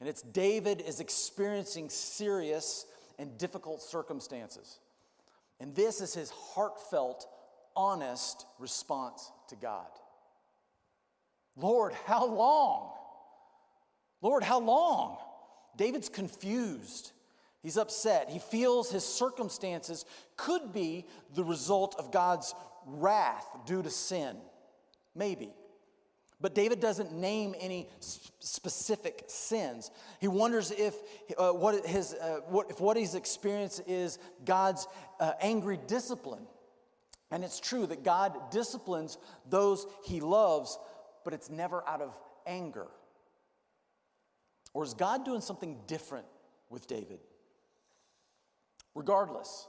And 0.00 0.08
it's 0.08 0.22
David 0.22 0.82
is 0.86 1.00
experiencing 1.00 1.88
serious 1.88 2.86
and 3.18 3.38
difficult 3.38 3.82
circumstances. 3.82 4.78
And 5.60 5.74
this 5.74 6.00
is 6.00 6.14
his 6.14 6.30
heartfelt, 6.30 7.26
honest 7.76 8.44
response 8.58 9.30
to 9.48 9.56
God 9.56 9.86
Lord, 11.56 11.92
how 12.06 12.26
long? 12.26 12.90
Lord, 14.24 14.42
how 14.42 14.58
long? 14.58 15.18
David's 15.76 16.08
confused. 16.08 17.12
He's 17.62 17.76
upset. 17.76 18.30
He 18.30 18.38
feels 18.38 18.90
his 18.90 19.04
circumstances 19.04 20.06
could 20.38 20.72
be 20.72 21.04
the 21.34 21.44
result 21.44 21.94
of 21.98 22.10
God's 22.10 22.54
wrath 22.86 23.46
due 23.66 23.82
to 23.82 23.90
sin. 23.90 24.36
Maybe. 25.14 25.52
But 26.40 26.54
David 26.54 26.80
doesn't 26.80 27.12
name 27.12 27.54
any 27.60 27.88
specific 28.00 29.24
sins. 29.26 29.90
He 30.20 30.28
wonders 30.28 30.70
if 30.70 30.94
uh, 31.36 31.50
what 31.50 31.86
his 31.86 32.14
uh, 32.14 32.40
what, 32.48 32.70
if 32.70 32.80
what 32.80 32.96
he's 32.96 33.14
experienced 33.14 33.82
is 33.86 34.18
God's 34.46 34.88
uh, 35.20 35.32
angry 35.40 35.78
discipline. 35.86 36.46
And 37.30 37.44
it's 37.44 37.60
true 37.60 37.86
that 37.86 38.04
God 38.04 38.50
disciplines 38.50 39.18
those 39.50 39.86
he 40.02 40.20
loves, 40.20 40.78
but 41.24 41.34
it's 41.34 41.50
never 41.50 41.86
out 41.86 42.00
of 42.00 42.18
anger. 42.46 42.88
Or 44.74 44.84
is 44.84 44.92
God 44.92 45.24
doing 45.24 45.40
something 45.40 45.78
different 45.86 46.26
with 46.68 46.86
David? 46.86 47.20
Regardless, 48.94 49.68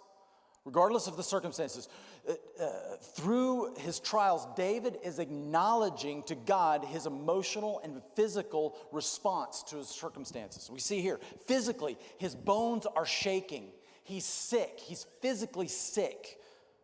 regardless 0.65 1.07
of 1.07 1.15
the 1.15 1.23
circumstances. 1.23 1.87
Uh, 2.27 2.33
uh, 2.61 2.95
through 3.15 3.75
his 3.77 3.99
trials, 3.99 4.47
David 4.55 4.97
is 5.03 5.19
acknowledging 5.19 6.23
to 6.23 6.35
God 6.35 6.83
his 6.83 7.05
emotional 7.05 7.79
and 7.83 8.01
physical 8.15 8.75
response 8.91 9.63
to 9.63 9.77
his 9.77 9.87
circumstances. 9.87 10.69
We 10.69 10.79
see 10.79 11.01
here, 11.01 11.19
physically, 11.45 11.97
his 12.17 12.35
bones 12.35 12.87
are 12.87 13.05
shaking. 13.05 13.67
He's 14.03 14.25
sick. 14.25 14.79
He's 14.79 15.05
physically 15.21 15.67
sick 15.67 16.39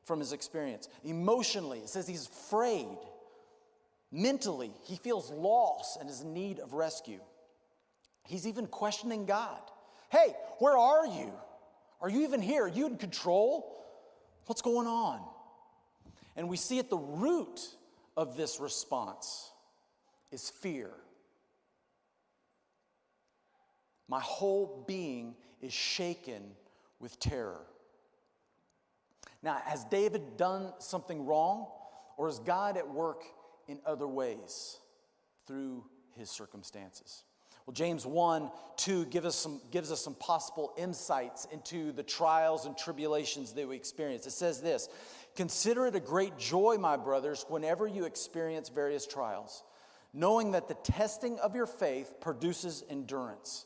from 0.06 0.20
his 0.20 0.32
experience. 0.32 0.90
Emotionally, 1.04 1.80
it 1.80 1.90
says 1.90 2.08
he's 2.08 2.28
afraid. 2.28 2.98
Mentally, 4.12 4.72
he 4.84 4.96
feels 4.96 5.32
loss 5.32 5.98
and 6.00 6.10
is 6.10 6.22
in 6.22 6.34
need 6.34 6.60
of 6.60 6.74
rescue. 6.74 7.20
He's 8.28 8.48
even 8.48 8.68
questioning 8.68 9.26
God. 9.26 9.60
Hey, 10.10 10.36
where 10.60 10.78
are 10.78 11.06
you? 11.06 11.32
Are 12.02 12.10
you 12.10 12.22
even 12.24 12.42
here? 12.42 12.66
Are 12.66 12.70
you 12.70 12.88
in 12.88 12.98
control? 12.98 13.84
What's 14.46 14.62
going 14.62 14.88
on? 14.88 15.22
And 16.36 16.50
we 16.50 16.58
see 16.58 16.80
at 16.80 16.90
the 16.90 16.98
root 16.98 17.60
of 18.18 18.38
this 18.38 18.60
response 18.60 19.52
is 20.32 20.50
fear. 20.50 20.92
My 24.08 24.20
whole 24.20 24.84
being 24.88 25.36
is 25.62 25.74
shaken 25.74 26.44
with 27.00 27.20
terror. 27.20 27.62
Now, 29.44 29.62
has 29.66 29.86
David 29.86 30.38
done 30.38 30.74
something 30.80 31.26
wrong, 31.26 31.68
or 32.18 32.28
is 32.28 32.40
God 32.40 32.78
at 32.78 32.88
work 32.88 33.24
in 33.68 33.80
other 33.86 34.08
ways 34.08 34.78
through 35.48 35.86
his 36.18 36.30
circumstances? 36.30 37.24
Well, 37.72 37.78
James 37.78 38.06
1 38.06 38.52
2 38.76 39.06
give 39.06 39.24
us 39.24 39.34
some, 39.38 39.62
gives 39.72 39.94
us 39.94 40.04
some 40.04 40.16
possible 40.16 40.74
insights 40.78 41.48
into 41.54 41.94
the 41.94 42.04
trials 42.04 42.66
and 42.66 42.78
tribulations 42.78 43.54
that 43.54 43.66
we 43.66 43.78
experience. 43.78 44.28
It 44.28 44.32
says 44.32 44.60
this 44.60 44.90
Consider 45.38 45.88
it 45.88 45.96
a 45.96 46.02
great 46.02 46.38
joy, 46.38 46.76
my 46.78 46.98
brothers, 46.98 47.46
whenever 47.48 47.88
you 47.88 48.04
experience 48.04 48.68
various 48.68 49.08
trials, 49.08 49.64
knowing 50.14 50.52
that 50.52 50.68
the 50.68 50.74
testing 50.74 51.40
of 51.40 51.56
your 51.56 51.66
faith 51.66 52.16
produces 52.20 52.84
endurance. 52.90 53.66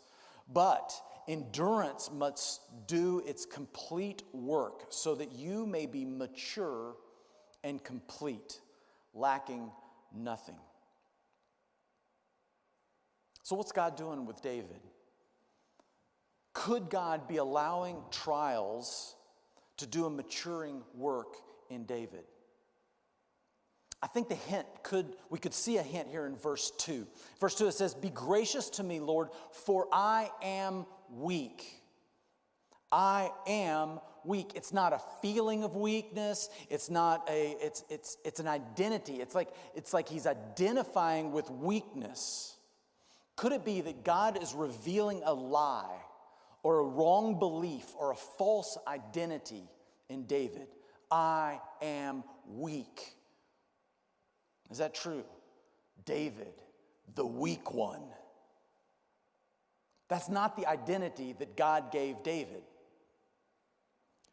But 0.53 0.93
endurance 1.27 2.11
must 2.13 2.61
do 2.85 3.23
its 3.25 3.47
complete 3.47 4.21
work 4.33 4.85
so 4.89 5.15
that 5.15 5.31
you 5.31 5.65
may 5.65 5.87
be 5.87 6.05
mature 6.05 6.95
and 7.63 7.83
complete, 7.83 8.61
lacking 9.15 9.71
nothing. 10.15 10.59
So, 13.45 13.55
what's 13.55 13.71
God 13.71 13.95
doing 13.95 14.25
with 14.25 14.41
David? 14.41 14.79
Could 16.53 16.89
God 16.89 17.27
be 17.27 17.37
allowing 17.37 17.97
trials 18.09 19.15
to 19.77 19.85
do 19.85 20.07
a 20.07 20.09
maturing 20.09 20.81
work 20.95 21.35
in 21.69 21.85
David? 21.85 22.23
I 24.01 24.07
think 24.07 24.29
the 24.29 24.35
hint 24.35 24.65
could, 24.81 25.15
we 25.29 25.37
could 25.37 25.53
see 25.53 25.77
a 25.77 25.83
hint 25.83 26.07
here 26.09 26.25
in 26.25 26.35
verse 26.35 26.71
2. 26.79 27.05
Verse 27.39 27.53
2 27.53 27.67
it 27.67 27.73
says, 27.73 27.93
Be 27.93 28.09
gracious 28.09 28.67
to 28.71 28.83
me, 28.83 28.99
Lord, 28.99 29.27
for 29.51 29.87
I 29.93 30.31
am 30.41 30.87
weak. 31.11 31.83
I 32.91 33.29
am 33.45 33.99
weak. 34.23 34.53
It's 34.55 34.73
not 34.73 34.91
a 34.91 35.01
feeling 35.21 35.63
of 35.63 35.75
weakness. 35.75 36.49
It's 36.71 36.89
not 36.89 37.29
a, 37.29 37.55
it's, 37.61 37.83
it's, 37.91 38.17
it's 38.25 38.39
an 38.39 38.47
identity. 38.47 39.21
It's 39.21 39.35
like, 39.35 39.49
it's 39.75 39.93
like 39.93 40.09
he's 40.09 40.25
identifying 40.25 41.31
with 41.31 41.51
weakness. 41.51 42.54
Could 43.35 43.51
it 43.51 43.65
be 43.65 43.81
that 43.81 44.03
God 44.03 44.41
is 44.41 44.53
revealing 44.53 45.21
a 45.25 45.33
lie 45.33 45.97
or 46.63 46.79
a 46.79 46.83
wrong 46.83 47.37
belief 47.39 47.85
or 47.99 48.11
a 48.11 48.15
false 48.15 48.77
identity 48.87 49.63
in 50.09 50.25
David? 50.25 50.67
I 51.11 51.59
am 51.81 52.23
weak. 52.47 53.13
Is 54.71 54.77
that 54.79 54.95
true? 54.95 55.23
David, 56.05 56.53
the 57.15 57.25
weak 57.25 57.73
one. 57.73 58.01
That's 60.07 60.29
not 60.29 60.55
the 60.55 60.67
identity 60.67 61.33
that 61.39 61.57
God 61.57 61.91
gave 61.91 62.23
David. 62.23 62.63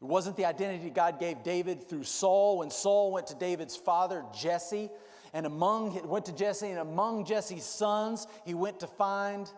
It 0.00 0.04
wasn't 0.04 0.36
the 0.36 0.44
identity 0.44 0.90
God 0.90 1.20
gave 1.20 1.42
David 1.42 1.88
through 1.88 2.04
Saul 2.04 2.58
when 2.58 2.70
Saul 2.70 3.12
went 3.12 3.28
to 3.28 3.34
David's 3.34 3.76
father, 3.76 4.24
Jesse, 4.34 4.90
and 5.32 5.46
among 5.46 6.06
went 6.08 6.26
to 6.26 6.34
Jesse, 6.34 6.68
and 6.68 6.78
among 6.78 7.24
Jesse's 7.24 7.64
sons, 7.64 8.26
he 8.44 8.54
went 8.54 8.80
to 8.80 8.86
find 8.86 9.50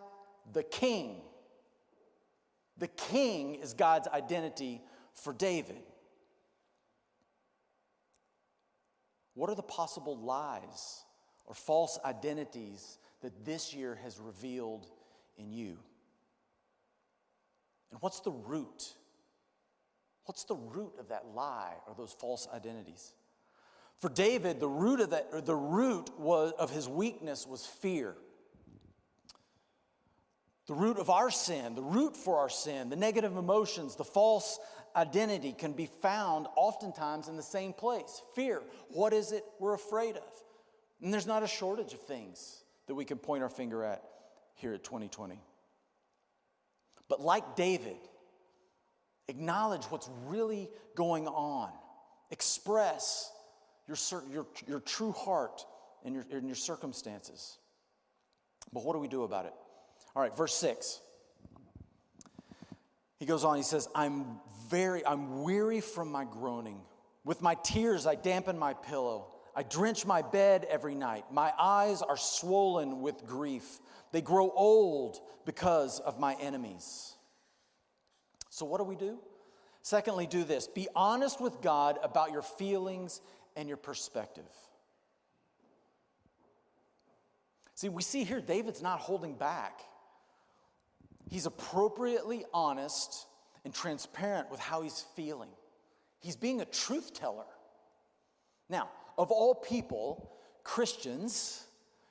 the 0.53 0.63
king. 0.63 1.17
The 2.79 2.89
king 2.89 3.57
is 3.57 3.75
God's 3.75 4.09
identity 4.09 4.83
for 5.13 5.33
David. 5.33 5.83
What 9.35 9.51
are 9.51 9.57
the 9.57 9.63
possible 9.63 10.17
lies 10.17 11.05
or 11.45 11.55
false 11.55 11.99
identities 12.05 12.99
that 13.21 13.45
this 13.45 13.75
year 13.75 13.99
has 14.03 14.21
revealed 14.21 14.87
in 15.37 15.53
you? 15.53 15.79
And 17.91 18.01
what's 18.01 18.21
the 18.21 18.31
root? 18.31 18.95
What's 20.25 20.45
the 20.45 20.57
root 20.57 20.93
of 20.99 21.09
that 21.09 21.27
lie 21.35 21.75
or 21.87 21.95
those 21.97 22.13
false 22.13 22.49
identities? 22.53 23.13
For 24.01 24.09
David, 24.09 24.61
the 24.61 24.69
root 24.69 25.01
of 25.01 25.11
that, 25.11 25.47
the 25.47 25.55
root 25.55 26.11
was, 26.19 26.53
of 26.59 26.71
his 26.71 26.89
weakness 26.89 27.47
was 27.47 27.65
fear. 27.65 28.15
The 30.67 30.75
root 30.75 30.99
of 30.99 31.11
our 31.11 31.31
sin, 31.31 31.75
the 31.75 31.83
root 31.83 32.17
for 32.17 32.39
our 32.39 32.49
sin, 32.49 32.89
the 32.89 32.97
negative 32.97 33.37
emotions, 33.37 33.97
the 33.97 34.05
false 34.05 34.59
identity 34.97 35.53
can 35.53 35.73
be 35.73 35.87
found 35.87 36.47
oftentimes 36.57 37.29
in 37.29 37.37
the 37.37 37.43
same 37.43 37.73
place 37.73 38.23
fear. 38.35 38.63
What 38.89 39.13
is 39.13 39.33
it 39.33 39.45
we're 39.59 39.75
afraid 39.75 40.17
of? 40.17 40.43
And 41.03 41.13
there's 41.13 41.27
not 41.27 41.43
a 41.43 41.49
shortage 41.49 41.93
of 41.93 42.01
things 42.01 42.63
that 42.87 42.95
we 42.95 43.05
can 43.05 43.19
point 43.19 43.43
our 43.43 43.49
finger 43.49 43.85
at 43.85 44.03
here 44.55 44.73
at 44.73 44.85
2020. 44.85 45.39
But 47.09 47.21
like 47.21 47.57
David, 47.57 47.97
acknowledge 49.29 49.85
what's 49.85 50.09
really 50.27 50.71
going 50.95 51.27
on, 51.27 51.71
express 52.31 53.31
your, 53.87 53.97
your, 54.33 54.47
your 54.67 54.81
true 54.81 55.13
heart 55.13 55.65
in 56.05 56.15
your, 56.15 56.25
in 56.31 56.47
your 56.47 56.57
circumstances. 56.57 57.59
But 58.73 58.85
what 58.85 58.95
do 58.95 58.99
we 58.99 59.09
do 59.09 59.23
about 59.23 59.47
it? 59.47 59.53
All 60.15 60.23
right, 60.23 60.37
verse 60.37 60.55
6. 60.55 61.01
He 63.19 63.27
goes 63.27 63.45
on, 63.45 63.57
he 63.57 63.63
says, 63.63 63.89
I'm 63.95 64.41
very, 64.69 65.05
I'm 65.07 65.43
weary 65.43 65.81
from 65.81 66.11
my 66.11 66.25
groaning. 66.25 66.81
With 67.25 67.41
my 67.41 67.55
tears, 67.63 68.07
I 68.07 68.17
dampen 68.17 68.59
my 68.59 68.75
pillow. 68.75 69.29
I 69.57 69.63
drench 69.63 70.05
my 70.05 70.23
bed 70.23 70.67
every 70.69 70.95
night. 70.95 71.25
My 71.31 71.53
eyes 71.59 72.03
are 72.03 72.17
swollen 72.17 73.01
with 73.01 73.25
grief. 73.25 73.79
They 74.13 74.21
grow 74.21 74.51
old 74.51 75.19
because 75.47 76.01
of 76.01 76.19
my 76.19 76.35
enemies. 76.35 77.15
So, 78.51 78.67
what 78.67 78.79
do 78.79 78.85
we 78.85 78.97
do? 78.97 79.19
Secondly, 79.83 80.27
do 80.27 80.45
this 80.45 80.67
be 80.67 80.89
honest 80.95 81.41
with 81.41 81.61
God 81.61 81.99
about 82.03 82.33
your 82.33 82.43
feelings 82.43 83.21
and 83.57 83.69
your 83.69 83.77
perspective. 83.77 84.45
See, 87.75 87.89
we 87.89 88.03
see 88.03 88.25
here 88.25 88.41
David's 88.41 88.83
not 88.83 89.01
holding 89.01 89.35
back. 89.35 89.81
He's 91.29 91.47
appropriately 91.47 92.45
honest 92.53 93.27
and 93.65 93.75
transparent 93.75 94.51
with 94.51 94.61
how 94.61 94.83
he's 94.83 95.05
feeling. 95.17 95.51
He's 96.21 96.37
being 96.37 96.61
a 96.61 96.65
truth 96.65 97.13
teller. 97.15 97.47
Now, 98.69 98.89
of 99.19 99.31
all 99.31 99.55
people, 99.55 100.31
Christians, 100.63 101.65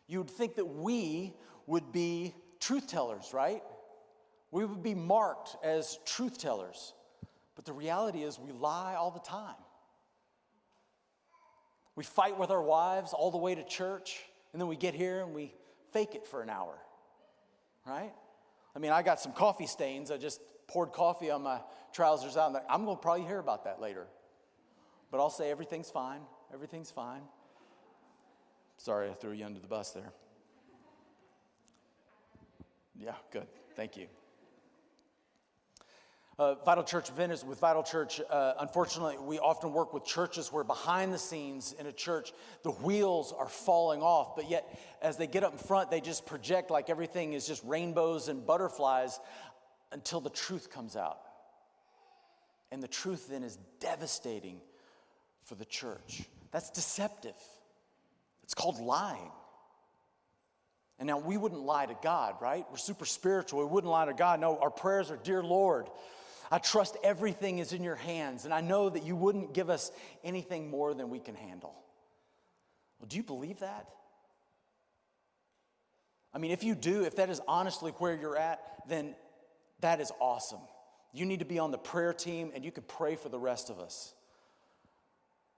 you'd 0.08 0.30
think 0.30 0.56
that 0.56 0.66
we 0.66 1.34
would 1.68 1.92
be 1.92 2.34
truth 2.60 2.88
tellers, 2.88 3.34
right? 3.34 3.64
We 4.52 4.66
would 4.66 4.84
be 4.84 4.94
marked 4.94 5.56
as 5.64 5.98
truth 6.06 6.38
tellers. 6.38 6.94
But 7.56 7.66
the 7.66 7.74
reality 7.74 8.24
is, 8.24 8.40
we 8.40 8.52
lie 8.52 8.96
all 8.96 9.12
the 9.12 9.20
time. 9.20 9.56
We 11.96 12.04
fight 12.04 12.40
with 12.40 12.50
our 12.50 12.62
wives 12.62 13.14
all 13.14 13.32
the 13.32 13.38
way 13.38 13.56
to 13.56 13.64
church, 13.64 14.20
and 14.52 14.62
then 14.62 14.68
we 14.68 14.76
get 14.76 14.94
here 14.94 15.22
and 15.22 15.34
we 15.34 15.54
fake 15.92 16.16
it 16.16 16.26
for 16.26 16.42
an 16.42 16.50
hour, 16.50 16.76
right? 17.86 18.14
I 18.76 18.80
mean, 18.80 18.92
I 18.92 19.04
got 19.04 19.20
some 19.20 19.32
coffee 19.32 19.68
stains. 19.68 20.10
I 20.10 20.18
just 20.18 20.42
poured 20.68 20.92
coffee 20.92 21.30
on 21.30 21.44
my 21.44 21.60
trousers 21.94 22.36
out. 22.38 22.56
I'm 22.70 22.86
going 22.86 22.98
to 22.98 23.02
probably 23.02 23.26
hear 23.26 23.40
about 23.40 23.66
that 23.66 23.80
later. 23.80 24.08
But 25.12 25.20
I'll 25.20 25.30
say 25.30 25.52
everything's 25.52 25.92
fine. 25.92 26.22
Everything's 26.52 26.90
fine. 26.90 27.22
Sorry, 28.78 29.10
I 29.10 29.14
threw 29.14 29.34
you 29.34 29.46
under 29.46 29.60
the 29.60 29.68
bus 29.68 29.92
there. 29.92 30.12
Yeah, 32.96 33.14
good. 33.32 33.48
Thank 33.76 33.98
you. 33.98 34.08
Uh, 36.40 36.56
Vital 36.66 36.84
Church 36.84 37.12
Venice, 37.12 37.44
with 37.44 37.60
Vital 37.60 37.84
Church, 37.84 38.20
uh, 38.28 38.54
unfortunately, 38.60 39.18
we 39.20 39.38
often 39.38 39.72
work 39.72 39.94
with 39.94 40.04
churches 40.04 40.52
where 40.52 40.64
behind 40.64 41.14
the 41.14 41.18
scenes 41.18 41.76
in 41.80 41.86
a 41.86 41.92
church, 41.92 42.34
the 42.64 42.72
wheels 42.72 43.32
are 43.38 43.48
falling 43.48 44.02
off, 44.02 44.36
but 44.36 44.50
yet 44.50 44.68
as 45.02 45.16
they 45.16 45.28
get 45.28 45.44
up 45.44 45.52
in 45.52 45.60
front, 45.60 45.92
they 45.92 46.02
just 46.02 46.26
project 46.26 46.72
like 46.72 46.90
everything 46.90 47.34
is 47.34 47.46
just 47.46 47.64
rainbows 47.64 48.30
and 48.30 48.48
butterflies 48.48 49.20
until 49.92 50.22
the 50.22 50.32
truth 50.32 50.72
comes 50.72 50.96
out. 50.96 51.20
And 52.72 52.82
the 52.82 52.88
truth 52.88 53.28
then 53.30 53.44
is 53.44 53.60
devastating 53.80 54.60
for 55.44 55.54
the 55.54 55.66
church. 55.66 56.24
That's 56.52 56.72
deceptive. 56.72 57.36
It's 58.44 58.56
called 58.56 58.80
lying. 58.80 59.32
And 60.98 61.08
now 61.08 61.20
we 61.20 61.38
wouldn't 61.38 61.62
lie 61.62 61.86
to 61.86 61.96
God, 62.02 62.36
right? 62.42 62.66
We're 62.72 62.78
super 62.78 63.06
spiritual. 63.06 63.60
We 63.60 63.66
wouldn't 63.66 63.92
lie 63.92 64.06
to 64.06 64.14
God. 64.14 64.40
No, 64.40 64.58
our 64.58 64.72
prayers 64.72 65.12
are, 65.12 65.18
Dear 65.18 65.44
Lord, 65.44 65.90
I 66.54 66.60
trust 66.60 66.98
everything 67.04 67.58
is 67.58 67.74
in 67.74 67.82
your 67.82 67.96
hands, 67.96 68.46
and 68.46 68.54
I 68.54 68.62
know 68.62 68.88
that 68.88 69.04
you 69.04 69.16
wouldn't 69.16 69.56
give 69.56 69.72
us 69.72 69.92
anything 70.24 70.70
more 70.70 70.94
than 70.94 71.10
we 71.10 71.18
can 71.18 71.34
handle. 71.34 71.74
Well, 73.00 73.08
do 73.08 73.18
you 73.18 73.24
believe 73.24 73.62
that? 73.62 73.88
I 76.32 76.38
mean, 76.38 76.52
if 76.52 76.64
you 76.64 76.76
do, 76.76 77.06
if 77.06 77.16
that 77.16 77.32
is 77.32 77.42
honestly 77.48 77.92
where 77.94 78.16
you're 78.16 78.38
at, 78.38 78.62
then 78.88 79.16
that 79.80 80.00
is 80.00 80.12
awesome. 80.22 80.60
You 81.12 81.26
need 81.26 81.40
to 81.40 81.46
be 81.46 81.58
on 81.58 81.72
the 81.72 81.80
prayer 81.80 82.14
team 82.14 82.52
and 82.54 82.64
you 82.64 82.72
can 82.72 82.84
pray 82.84 83.16
for 83.16 83.30
the 83.30 83.40
rest 83.40 83.72
of 83.72 83.80
us. 83.80 84.14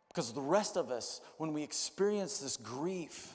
Because 0.08 0.32
the 0.32 0.40
rest 0.40 0.78
of 0.78 0.92
us, 0.92 1.20
when 1.36 1.52
we 1.52 1.62
experience 1.62 2.38
this 2.38 2.56
grief, 2.56 3.34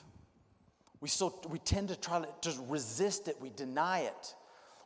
we, 0.99 1.09
still, 1.09 1.39
we 1.47 1.59
tend 1.59 1.89
to 1.89 1.95
try 1.95 2.25
to 2.41 2.53
resist 2.67 3.27
it, 3.27 3.37
we 3.39 3.51
deny 3.51 3.99
it. 3.99 4.35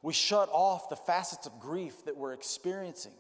We 0.02 0.14
shut 0.14 0.50
off 0.52 0.90
the 0.90 0.96
facets 0.96 1.48
of 1.48 1.60
grief 1.60 2.06
that 2.06 2.16
we're 2.16 2.34
experiencing. 2.34 3.14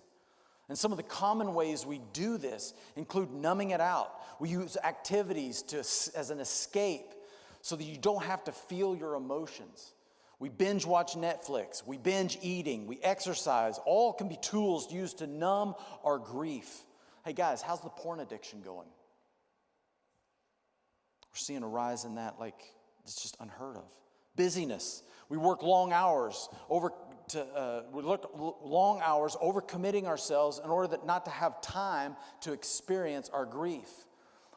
And 0.68 0.78
some 0.78 0.92
of 0.92 0.98
the 0.98 1.04
common 1.04 1.54
ways 1.54 1.86
we 1.86 2.02
do 2.14 2.38
this 2.38 2.74
include 2.96 3.32
numbing 3.32 3.72
it 3.72 3.82
out. 3.82 4.12
We 4.40 4.50
use 4.50 4.78
activities 4.84 5.62
to, 5.64 5.80
as 5.80 6.30
an 6.32 6.40
escape 6.40 7.14
so 7.62 7.76
that 7.76 7.84
you 7.84 7.98
don't 7.98 8.24
have 8.24 8.44
to 8.46 8.52
feel 8.52 8.96
your 8.96 9.16
emotions. 9.16 9.94
We 10.38 10.50
binge 10.50 10.86
watch 10.86 11.14
Netflix, 11.14 11.86
we 11.86 11.98
binge 11.98 12.38
eating, 12.42 12.88
we 12.88 13.00
exercise. 13.02 13.80
All 13.86 14.12
can 14.12 14.28
be 14.28 14.38
tools 14.42 14.92
used 14.92 15.20
to 15.20 15.28
numb 15.28 15.76
our 16.04 16.18
grief. 16.18 16.84
Hey 17.24 17.34
guys, 17.34 17.62
how's 17.62 17.82
the 17.82 17.90
porn 17.90 18.20
addiction 18.20 18.62
going? 18.62 18.88
We're 21.32 21.38
seeing 21.38 21.64
a 21.64 21.68
rise 21.68 22.06
in 22.06 22.16
that 22.16 22.40
like 22.40 22.60
it's 23.04 23.22
just 23.22 23.38
unheard 23.40 23.78
of. 23.78 23.92
Busyness. 24.36 25.04
We 25.30 25.38
work 25.38 25.64
long 25.64 25.92
hours 25.92 26.50
over 26.70 26.92
to, 27.30 27.44
uh, 27.44 27.84
we 27.92 28.04
look 28.04 28.32
long 28.64 29.02
hours 29.04 29.36
over 29.42 29.62
committing 29.62 30.08
ourselves 30.08 30.60
in 30.64 30.70
order 30.70 30.88
that 30.90 31.06
not 31.06 31.26
to 31.26 31.32
have 31.32 31.62
time 31.62 32.16
to 32.42 32.54
experience 32.54 33.30
our 33.30 33.46
grief. 33.46 33.90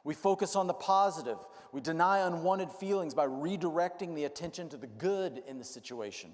We 0.05 0.15
focus 0.15 0.57
on 0.57 0.67
the 0.67 0.75
positive. 0.75 1.39
We 1.73 1.81
deny 1.81 2.27
unwanted 2.27 2.71
feelings 2.73 3.15
by 3.15 3.27
redirecting 3.27 4.15
the 4.15 4.25
attention 4.25 4.69
to 4.71 4.77
the 4.77 4.87
good 4.87 5.43
in 5.47 5.59
the 5.59 5.65
situation. 5.65 6.31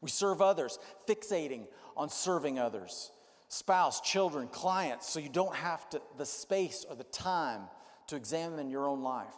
We 0.00 0.10
serve 0.10 0.40
others, 0.40 0.78
fixating 1.08 1.66
on 1.96 2.08
serving 2.08 2.58
others, 2.58 3.10
spouse, 3.48 4.00
children, 4.00 4.48
clients, 4.48 5.08
so 5.08 5.18
you 5.18 5.28
don't 5.28 5.54
have 5.56 5.88
to, 5.90 6.00
the 6.16 6.26
space 6.26 6.86
or 6.88 6.94
the 6.94 7.04
time 7.04 7.62
to 8.06 8.16
examine 8.16 8.70
your 8.70 8.86
own 8.86 9.02
life. 9.02 9.34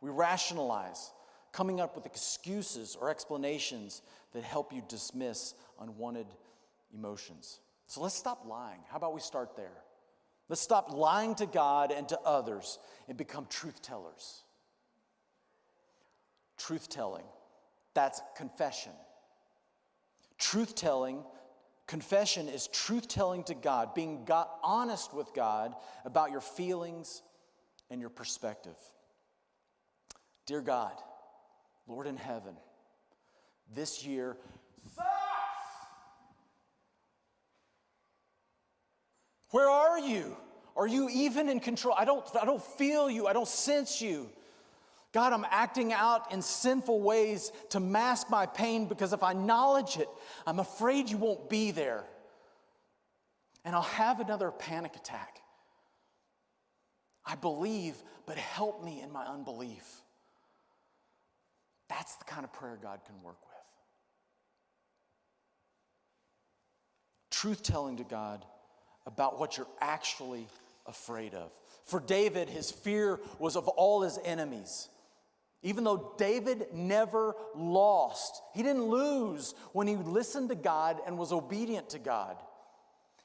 We 0.00 0.10
rationalize, 0.10 1.12
coming 1.52 1.80
up 1.80 1.94
with 1.94 2.06
excuses 2.06 2.96
or 3.00 3.10
explanations 3.10 4.02
that 4.32 4.44
help 4.44 4.72
you 4.72 4.82
dismiss 4.88 5.54
unwanted 5.80 6.26
emotions. 6.94 7.60
So 7.86 8.00
let's 8.00 8.14
stop 8.14 8.46
lying. 8.46 8.80
How 8.88 8.96
about 8.96 9.14
we 9.14 9.20
start 9.20 9.56
there? 9.56 9.82
Let's 10.48 10.60
stop 10.60 10.92
lying 10.92 11.34
to 11.36 11.46
God 11.46 11.92
and 11.92 12.08
to 12.08 12.18
others 12.20 12.78
and 13.08 13.16
become 13.16 13.46
truth 13.48 13.82
tellers. 13.82 14.42
Truth 16.56 16.88
telling, 16.88 17.24
that's 17.94 18.20
confession. 18.36 18.92
Truth 20.38 20.74
telling, 20.74 21.22
confession 21.86 22.48
is 22.48 22.66
truth 22.68 23.08
telling 23.08 23.44
to 23.44 23.54
God, 23.54 23.94
being 23.94 24.26
honest 24.62 25.14
with 25.14 25.32
God 25.34 25.74
about 26.04 26.30
your 26.30 26.40
feelings 26.40 27.22
and 27.90 28.00
your 28.00 28.10
perspective. 28.10 28.76
Dear 30.46 30.60
God, 30.60 30.92
Lord 31.90 32.06
in 32.06 32.16
heaven, 32.16 32.54
this 33.74 34.06
year 34.06 34.36
sucks. 34.94 35.06
Where 39.50 39.68
are 39.68 39.98
you? 39.98 40.36
Are 40.76 40.86
you 40.86 41.08
even 41.10 41.48
in 41.48 41.58
control? 41.58 41.96
I 41.98 42.04
don't, 42.04 42.24
I 42.40 42.44
don't 42.44 42.62
feel 42.62 43.10
you. 43.10 43.26
I 43.26 43.32
don't 43.32 43.48
sense 43.48 44.00
you. 44.00 44.30
God, 45.12 45.32
I'm 45.32 45.44
acting 45.50 45.92
out 45.92 46.32
in 46.32 46.40
sinful 46.40 47.00
ways 47.00 47.50
to 47.70 47.80
mask 47.80 48.30
my 48.30 48.46
pain 48.46 48.86
because 48.86 49.12
if 49.12 49.24
I 49.24 49.32
acknowledge 49.32 49.96
it, 49.96 50.08
I'm 50.46 50.60
afraid 50.60 51.10
you 51.10 51.16
won't 51.16 51.50
be 51.50 51.72
there. 51.72 52.04
And 53.64 53.74
I'll 53.74 53.82
have 53.82 54.20
another 54.20 54.52
panic 54.52 54.94
attack. 54.94 55.40
I 57.26 57.34
believe, 57.34 57.96
but 58.26 58.36
help 58.36 58.84
me 58.84 59.00
in 59.02 59.10
my 59.10 59.24
unbelief. 59.24 60.02
That's 61.90 62.14
the 62.16 62.24
kind 62.24 62.44
of 62.44 62.52
prayer 62.52 62.78
God 62.80 63.00
can 63.04 63.20
work 63.22 63.36
with. 63.42 63.58
Truth 67.30 67.62
telling 67.64 67.96
to 67.96 68.04
God 68.04 68.44
about 69.06 69.38
what 69.38 69.58
you're 69.58 69.66
actually 69.80 70.46
afraid 70.86 71.34
of. 71.34 71.50
For 71.84 71.98
David, 71.98 72.48
his 72.48 72.70
fear 72.70 73.20
was 73.40 73.56
of 73.56 73.66
all 73.66 74.02
his 74.02 74.18
enemies. 74.24 74.88
Even 75.62 75.84
though 75.84 76.14
David 76.16 76.68
never 76.72 77.34
lost, 77.54 78.40
he 78.54 78.62
didn't 78.62 78.84
lose 78.84 79.54
when 79.72 79.86
he 79.86 79.96
listened 79.96 80.48
to 80.50 80.54
God 80.54 80.98
and 81.06 81.18
was 81.18 81.32
obedient 81.32 81.90
to 81.90 81.98
God. 81.98 82.36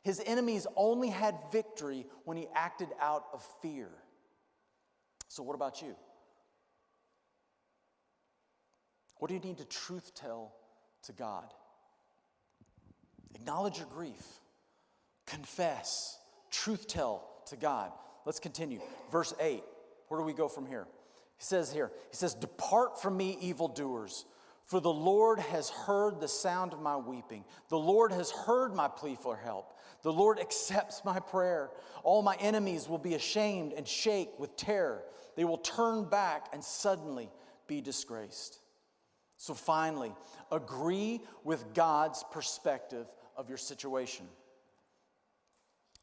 His 0.03 0.21
enemies 0.25 0.65
only 0.75 1.09
had 1.09 1.35
victory 1.51 2.07
when 2.25 2.35
he 2.35 2.47
acted 2.53 2.89
out 2.99 3.25
of 3.31 3.47
fear. 3.61 3.89
So, 5.27 5.43
what 5.43 5.55
about 5.55 5.81
you? 5.81 5.95
What 9.17 9.29
do 9.29 9.33
you 9.33 9.39
need 9.39 9.57
to 9.57 9.65
truth 9.65 10.13
tell 10.15 10.53
to 11.03 11.13
God? 11.13 11.45
Acknowledge 13.33 13.77
your 13.77 13.87
grief, 13.87 14.23
confess, 15.25 16.17
truth 16.51 16.87
tell 16.87 17.27
to 17.47 17.55
God. 17.55 17.91
Let's 18.25 18.39
continue. 18.39 18.81
Verse 19.11 19.33
8. 19.39 19.63
Where 20.07 20.19
do 20.19 20.25
we 20.25 20.33
go 20.33 20.47
from 20.47 20.65
here? 20.65 20.87
He 21.37 21.43
says 21.43 21.71
here, 21.71 21.91
He 22.09 22.15
says, 22.15 22.33
Depart 22.33 23.01
from 23.01 23.17
me, 23.17 23.37
evildoers. 23.41 24.25
For 24.65 24.79
the 24.79 24.91
Lord 24.91 25.37
has 25.37 25.69
heard 25.69 26.19
the 26.19 26.27
sound 26.27 26.73
of 26.73 26.81
my 26.81 26.97
weeping. 26.97 27.45
The 27.69 27.77
Lord 27.77 28.11
has 28.11 28.31
heard 28.31 28.73
my 28.73 28.87
plea 28.87 29.15
for 29.15 29.35
help. 29.35 29.77
The 30.01 30.11
Lord 30.11 30.39
accepts 30.39 31.05
my 31.05 31.19
prayer. 31.19 31.69
All 32.03 32.23
my 32.23 32.35
enemies 32.39 32.89
will 32.89 32.97
be 32.97 33.13
ashamed 33.13 33.73
and 33.73 33.87
shake 33.87 34.29
with 34.39 34.57
terror. 34.57 35.03
They 35.35 35.45
will 35.45 35.59
turn 35.59 36.05
back 36.05 36.47
and 36.51 36.63
suddenly 36.63 37.29
be 37.67 37.79
disgraced. 37.79 38.59
So 39.37 39.53
finally, 39.53 40.13
agree 40.51 41.21
with 41.43 41.73
God's 41.73 42.23
perspective 42.31 43.07
of 43.35 43.49
your 43.49 43.57
situation. 43.57 44.27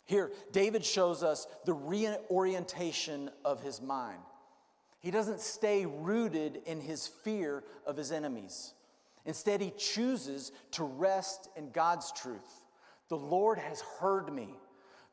Here, 0.04 0.30
David 0.52 0.84
shows 0.84 1.22
us 1.22 1.46
the 1.64 1.72
reorientation 1.72 3.30
of 3.44 3.62
his 3.62 3.80
mind. 3.80 4.18
He 5.00 5.10
doesn't 5.10 5.40
stay 5.40 5.86
rooted 5.86 6.60
in 6.66 6.80
his 6.80 7.06
fear 7.06 7.64
of 7.86 7.96
his 7.96 8.12
enemies. 8.12 8.74
Instead, 9.24 9.60
he 9.60 9.72
chooses 9.76 10.52
to 10.72 10.84
rest 10.84 11.48
in 11.56 11.70
God's 11.70 12.12
truth. 12.12 12.64
The 13.08 13.16
Lord 13.16 13.58
has 13.58 13.80
heard 14.00 14.32
me. 14.32 14.54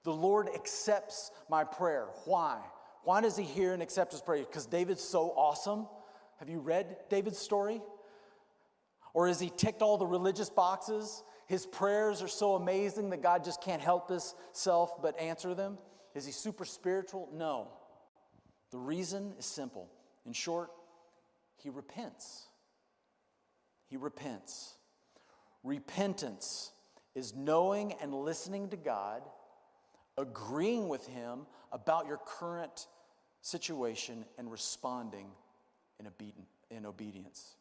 The 0.03 0.13
Lord 0.13 0.49
accepts 0.53 1.31
my 1.49 1.63
prayer. 1.63 2.07
Why? 2.25 2.59
Why 3.03 3.21
does 3.21 3.37
he 3.37 3.43
hear 3.43 3.73
and 3.73 3.81
accept 3.81 4.11
his 4.11 4.21
prayer? 4.21 4.43
Because 4.43 4.65
David's 4.65 5.03
so 5.03 5.33
awesome. 5.35 5.87
Have 6.37 6.49
you 6.49 6.59
read 6.59 6.97
David's 7.09 7.39
story? 7.39 7.81
Or 9.19 9.27
has 9.27 9.37
he 9.37 9.49
ticked 9.49 9.81
all 9.81 9.97
the 9.97 10.07
religious 10.07 10.49
boxes? 10.49 11.25
His 11.45 11.65
prayers 11.65 12.21
are 12.21 12.29
so 12.29 12.55
amazing 12.55 13.09
that 13.09 13.21
God 13.21 13.43
just 13.43 13.61
can't 13.61 13.81
help 13.81 14.07
himself 14.07 15.01
but 15.01 15.19
answer 15.19 15.53
them? 15.53 15.77
Is 16.15 16.25
he 16.25 16.31
super 16.31 16.63
spiritual? 16.63 17.27
No. 17.33 17.67
The 18.71 18.77
reason 18.77 19.33
is 19.37 19.45
simple. 19.45 19.89
In 20.25 20.31
short, 20.31 20.69
he 21.57 21.69
repents. 21.69 22.45
He 23.89 23.97
repents. 23.97 24.75
Repentance 25.65 26.71
is 27.13 27.35
knowing 27.35 27.95
and 28.01 28.13
listening 28.13 28.69
to 28.69 28.77
God, 28.77 29.23
agreeing 30.17 30.87
with 30.87 31.05
Him 31.07 31.41
about 31.73 32.07
your 32.07 32.21
current 32.25 32.87
situation, 33.41 34.23
and 34.37 34.49
responding 34.49 35.27
in, 36.69 36.85
obedience. 36.85 37.57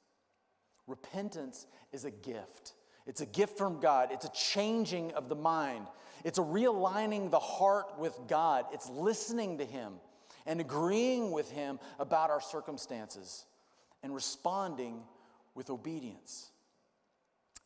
Repentance 0.88 1.66
is 1.92 2.04
a 2.04 2.10
gift. 2.10 2.72
It's 3.06 3.20
a 3.20 3.26
gift 3.26 3.56
from 3.56 3.80
God. 3.80 4.08
It's 4.10 4.24
a 4.24 4.32
changing 4.32 5.12
of 5.12 5.28
the 5.28 5.36
mind. 5.36 5.86
It's 6.24 6.38
a 6.38 6.42
realigning 6.42 7.30
the 7.30 7.38
heart 7.38 7.98
with 7.98 8.18
God. 8.26 8.64
It's 8.72 8.90
listening 8.90 9.58
to 9.58 9.64
Him 9.64 9.94
and 10.46 10.60
agreeing 10.60 11.30
with 11.30 11.50
Him 11.50 11.78
about 11.98 12.30
our 12.30 12.40
circumstances 12.40 13.44
and 14.02 14.14
responding 14.14 15.02
with 15.54 15.70
obedience. 15.70 16.50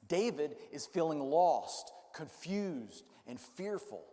David 0.09 0.57
is 0.71 0.87
feeling 0.87 1.21
lost, 1.21 1.93
confused, 2.15 3.05
and 3.27 3.41
fearful, 3.41 4.05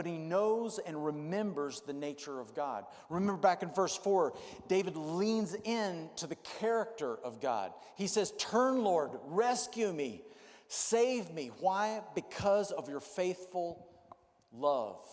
but 0.00 0.06
he 0.06 0.16
knows 0.16 0.78
and 0.78 1.04
remembers 1.04 1.82
the 1.82 1.92
nature 1.92 2.40
of 2.40 2.54
God. 2.54 2.86
Remember 3.10 3.38
back 3.38 3.62
in 3.62 3.68
verse 3.68 3.94
4, 3.98 4.32
David 4.66 4.96
leans 4.96 5.54
in 5.64 6.08
to 6.16 6.26
the 6.26 6.36
character 6.58 7.18
of 7.22 7.38
God. 7.38 7.74
He 7.96 8.06
says, 8.06 8.32
Turn, 8.38 8.82
Lord, 8.82 9.10
rescue 9.26 9.92
me, 9.92 10.22
save 10.68 11.30
me. 11.34 11.50
Why? 11.60 12.00
Because 12.14 12.70
of 12.70 12.88
your 12.88 13.00
faithful 13.00 13.86
love. 14.54 15.04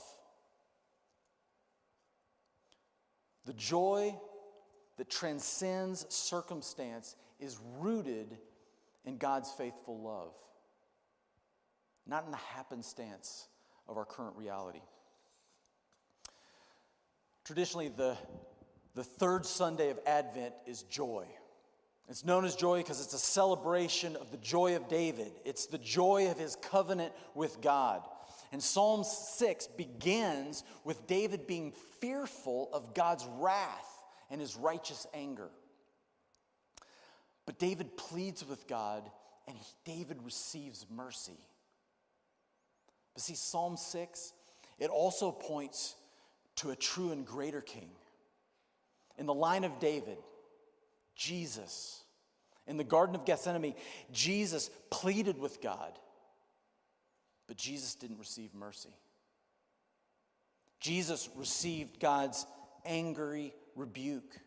The 3.45 3.51
joy 3.51 4.15
that 4.95 5.09
transcends 5.09 6.05
circumstance 6.07 7.17
is 7.41 7.59
rooted 7.77 8.37
in 9.03 9.17
God's 9.17 9.51
faithful 9.51 9.99
love, 10.01 10.33
not 12.05 12.23
in 12.23 12.31
the 12.31 12.37
happenstance 12.37 13.49
of 13.87 13.97
our 13.97 14.05
current 14.05 14.35
reality. 14.35 14.81
Traditionally, 17.45 17.89
the, 17.89 18.17
the 18.95 19.03
third 19.03 19.45
Sunday 19.45 19.89
of 19.89 19.99
Advent 20.05 20.53
is 20.65 20.83
joy. 20.83 21.25
It's 22.09 22.25
known 22.25 22.45
as 22.45 22.55
joy 22.55 22.79
because 22.79 23.01
it's 23.01 23.13
a 23.13 23.19
celebration 23.19 24.15
of 24.15 24.31
the 24.31 24.37
joy 24.37 24.75
of 24.75 24.87
David. 24.87 25.31
It's 25.45 25.65
the 25.65 25.77
joy 25.77 26.29
of 26.31 26.37
his 26.37 26.55
covenant 26.55 27.13
with 27.35 27.61
God. 27.61 28.01
And 28.51 28.63
Psalm 28.63 29.03
6 29.03 29.67
begins 29.77 30.63
with 30.85 31.05
David 31.07 31.47
being 31.47 31.73
fearful 31.99 32.69
of 32.71 32.93
God's 32.93 33.25
wrath 33.39 34.03
and 34.29 34.39
his 34.39 34.55
righteous 34.55 35.05
anger. 35.13 35.49
But 37.45 37.59
David 37.59 37.97
pleads 37.97 38.45
with 38.45 38.67
God, 38.67 39.03
and 39.47 39.57
he, 39.57 39.65
David 39.85 40.17
receives 40.23 40.85
mercy. 40.93 41.39
But 43.17 43.23
see, 43.23 43.33
Psalm 43.33 43.77
6, 43.77 44.33
it 44.77 44.91
also 44.91 45.31
points 45.31 45.95
to 46.57 46.69
a 46.69 46.75
true 46.75 47.11
and 47.11 47.25
greater 47.25 47.61
king. 47.61 47.89
In 49.17 49.25
the 49.25 49.33
line 49.33 49.63
of 49.63 49.79
David, 49.79 50.19
Jesus. 51.15 52.03
In 52.67 52.77
the 52.77 52.83
Garden 52.83 53.15
of 53.15 53.25
Gethsemane, 53.25 53.73
Jesus 54.11 54.69
pleaded 54.91 55.39
with 55.39 55.61
God 55.61 55.97
but 57.47 57.57
Jesus 57.57 57.95
didn't 57.95 58.19
receive 58.19 58.53
mercy. 58.53 58.93
Jesus 60.79 61.29
received 61.35 61.99
God's 61.99 62.45
angry 62.85 63.53
rebuke 63.75 64.37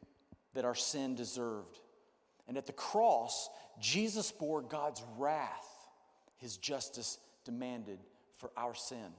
that 0.55 0.65
our 0.65 0.75
sin 0.75 1.15
deserved. 1.15 1.81
And 2.47 2.57
at 2.57 2.67
the 2.67 2.73
cross, 2.73 3.49
Jesus 3.81 4.31
bore 4.31 4.61
God's 4.61 5.03
wrath, 5.17 5.67
his 6.37 6.57
justice 6.57 7.19
demanded 7.45 7.99
for 8.41 8.51
our 8.57 8.75
sin. 8.75 9.13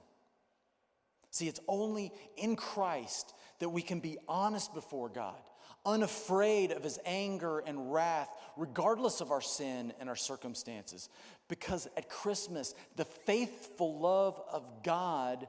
See, 1.30 1.48
it's 1.48 1.62
only 1.68 2.12
in 2.36 2.56
Christ 2.56 3.34
that 3.60 3.70
we 3.70 3.82
can 3.82 4.00
be 4.00 4.18
honest 4.28 4.74
before 4.74 5.08
God, 5.08 5.40
unafraid 5.86 6.72
of 6.72 6.84
his 6.84 7.00
anger 7.06 7.60
and 7.60 7.94
wrath, 7.94 8.36
regardless 8.58 9.22
of 9.22 9.32
our 9.32 9.42
sin 9.42 9.94
and 10.00 10.10
our 10.10 10.16
circumstances. 10.16 11.08
Because 11.48 11.88
at 11.96 12.10
Christmas, 12.10 12.76
the 12.98 13.06
faithful 13.06 14.00
love 14.00 14.42
of 14.52 14.84
God 14.84 15.48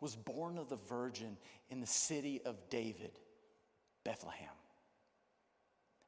was 0.00 0.14
born 0.14 0.58
of 0.58 0.68
the 0.68 0.76
Virgin 0.76 1.36
in 1.70 1.80
the 1.80 1.86
city 1.86 2.40
of 2.44 2.56
David, 2.70 3.18
Bethlehem. 4.04 4.48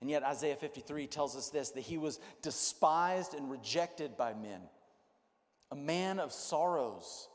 And 0.01 0.11
yet, 0.11 0.23
Isaiah 0.23 0.57
53 0.57 1.07
tells 1.07 1.37
us 1.37 1.49
this 1.49 1.71
that 1.71 1.81
he 1.81 1.99
was 1.99 2.21
despised 2.43 3.35
and 3.35 3.51
rejected 3.51 4.17
by 4.17 4.35
men, 4.35 4.61
a 5.71 5.77
man 5.77 6.19
of 6.19 6.33
sorrows, 6.33 7.29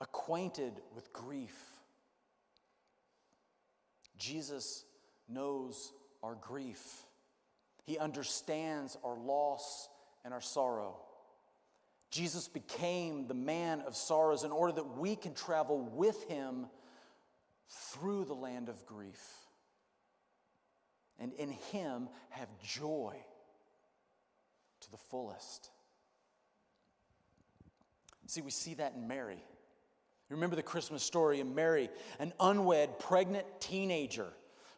acquainted 0.00 0.72
with 0.94 1.12
grief. 1.12 1.56
Jesus 4.18 4.84
knows 5.28 5.92
our 6.22 6.34
grief, 6.34 7.04
he 7.84 7.98
understands 7.98 8.96
our 9.04 9.16
loss 9.16 9.88
and 10.24 10.34
our 10.34 10.40
sorrow. 10.40 10.96
Jesus 12.10 12.48
became 12.48 13.26
the 13.26 13.34
man 13.34 13.80
of 13.82 13.94
sorrows 13.96 14.44
in 14.44 14.50
order 14.50 14.72
that 14.72 14.96
we 14.96 15.16
can 15.16 15.34
travel 15.34 15.80
with 15.94 16.22
him 16.28 16.66
through 17.68 18.24
the 18.24 18.34
land 18.34 18.68
of 18.68 18.86
grief. 18.86 19.20
And 21.18 21.32
in 21.34 21.50
him 21.50 22.08
have 22.30 22.48
joy 22.62 23.16
to 24.80 24.90
the 24.90 24.96
fullest. 24.96 25.70
See, 28.26 28.40
we 28.40 28.50
see 28.50 28.74
that 28.74 28.94
in 28.94 29.06
Mary. 29.06 29.42
You 30.28 30.34
remember 30.34 30.56
the 30.56 30.62
Christmas 30.62 31.02
story 31.02 31.40
of 31.40 31.46
Mary, 31.46 31.88
an 32.18 32.32
unwed, 32.40 32.98
pregnant 32.98 33.46
teenager 33.60 34.26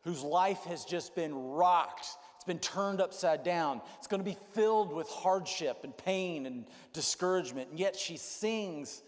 whose 0.04 0.22
life 0.22 0.64
has 0.64 0.84
just 0.84 1.14
been 1.14 1.34
rocked 1.34 2.06
It's 2.36 2.44
been 2.44 2.58
turned 2.58 3.00
upside 3.00 3.42
down. 3.42 3.80
It's 3.98 4.06
going 4.06 4.20
to 4.20 4.30
be 4.30 4.36
filled 4.52 4.92
with 4.92 5.08
hardship 5.08 5.78
and 5.84 5.96
pain 5.96 6.46
and 6.46 6.66
discouragement. 6.92 7.70
And 7.70 7.78
yet 7.78 7.96
she 7.96 8.16
sings, 8.16 9.02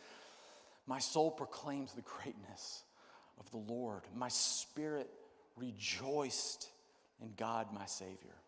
My 0.86 0.98
soul 0.98 1.30
proclaims 1.30 1.92
the 1.92 2.02
greatness 2.02 2.82
of 3.38 3.50
the 3.50 3.58
Lord. 3.58 4.02
My 4.14 4.28
spirit 4.28 5.08
rejoiced 5.56 6.68
in 7.22 7.32
God, 7.36 7.68
my 7.72 7.86
Savior. 7.86 8.39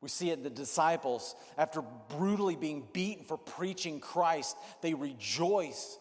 We 0.00 0.08
see 0.08 0.30
it 0.30 0.42
the 0.44 0.50
disciples, 0.50 1.34
after 1.56 1.82
brutally 2.16 2.54
being 2.54 2.86
beaten 2.92 3.24
for 3.24 3.36
preaching 3.36 3.98
Christ, 3.98 4.56
they 4.80 4.94
rejoice. 4.94 5.98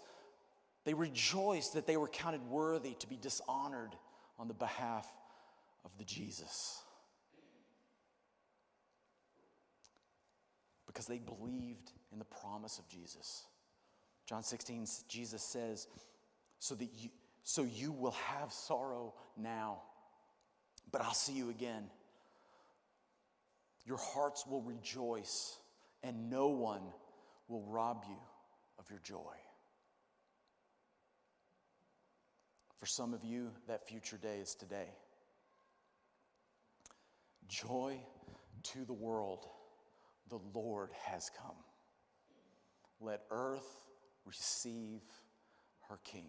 They 0.85 0.93
rejoice 0.93 1.69
that 1.69 1.87
they 1.87 1.97
were 1.97 2.07
counted 2.07 2.43
worthy 2.47 2.93
to 2.99 3.07
be 3.07 3.17
dishonored 3.17 3.95
on 4.37 4.47
the 4.47 4.53
behalf 4.53 5.07
of 5.83 5.91
the 5.97 6.03
Jesus. 6.03 6.83
because 10.97 11.05
they 11.05 11.19
believed 11.19 11.91
in 12.11 12.17
the 12.17 12.25
promise 12.25 12.79
of 12.79 12.89
Jesus. 12.89 13.45
John 14.25 14.41
16, 14.41 14.87
Jesus 15.07 15.43
says, 15.43 15.87
so 16.57 16.73
that 16.73 16.89
you, 16.97 17.09
so 17.43 17.61
you 17.61 17.91
will 17.91 18.15
have 18.25 18.51
sorrow 18.51 19.13
now, 19.37 19.83
but 20.91 21.03
I'll 21.03 21.13
see 21.13 21.33
you 21.33 21.51
again. 21.51 21.83
Your 23.87 23.97
hearts 23.97 24.45
will 24.45 24.61
rejoice, 24.61 25.57
and 26.03 26.29
no 26.29 26.49
one 26.49 26.81
will 27.47 27.63
rob 27.63 28.03
you 28.09 28.17
of 28.77 28.89
your 28.89 28.99
joy. 28.99 29.33
For 32.75 32.85
some 32.85 33.13
of 33.13 33.23
you, 33.23 33.51
that 33.69 33.87
future 33.87 34.17
day 34.17 34.39
is 34.41 34.55
today. 34.55 34.89
Joy 37.47 37.97
to 38.63 38.83
the 38.83 38.93
world, 38.93 39.45
the 40.29 40.39
Lord 40.53 40.89
has 41.05 41.31
come. 41.41 41.55
Let 42.99 43.21
earth 43.31 43.87
receive 44.25 45.01
her 45.87 45.97
King. 46.03 46.27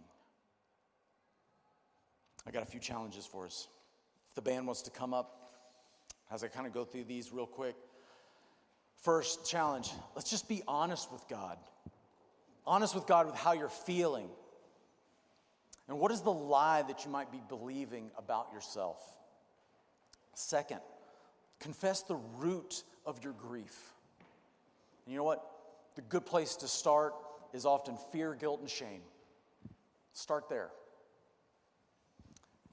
I 2.47 2.53
got 2.53 2.63
a 2.63 2.67
few 2.67 2.79
challenges 2.79 3.27
for 3.27 3.47
us. 3.47 3.67
If 4.29 4.37
the 4.37 4.43
band 4.43 4.65
wants 4.65 4.83
to 4.83 4.91
come 4.91 5.13
up, 5.13 5.38
as 6.31 6.45
I 6.45 6.49
kind 6.49 6.67
of 6.67 6.73
go 6.73 6.85
through 6.85 7.05
these 7.05 7.33
real 7.33 7.47
quick. 7.47 7.77
First 9.03 9.49
challenge 9.49 9.91
let's 10.17 10.31
just 10.31 10.49
be 10.49 10.63
honest 10.67 11.11
with 11.13 11.27
God. 11.29 11.59
Honest 12.67 12.95
with 12.95 13.07
God 13.07 13.27
with 13.27 13.37
how 13.37 13.53
you're 13.53 13.69
feeling. 13.69 14.29
And 15.89 15.99
what 15.99 16.13
is 16.13 16.21
the 16.21 16.33
lie 16.33 16.83
that 16.83 17.05
you 17.05 17.11
might 17.11 17.33
be 17.33 17.41
believing 17.49 18.11
about 18.19 18.49
yourself? 18.53 19.01
Second, 20.35 20.81
confess 21.61 22.03
the 22.03 22.17
root 22.37 22.85
of 23.07 23.25
your 23.25 23.33
grief. 23.33 23.95
And 25.07 25.13
you 25.13 25.19
know 25.19 25.25
what? 25.25 25.43
The 25.97 26.03
good 26.03 26.27
place 26.27 26.57
to 26.57 26.69
start 26.69 27.15
is 27.55 27.65
often 27.65 27.97
fear, 28.13 28.35
guilt, 28.35 28.61
and 28.61 28.69
shame. 28.69 29.01
Start 30.13 30.51
there. 30.51 30.69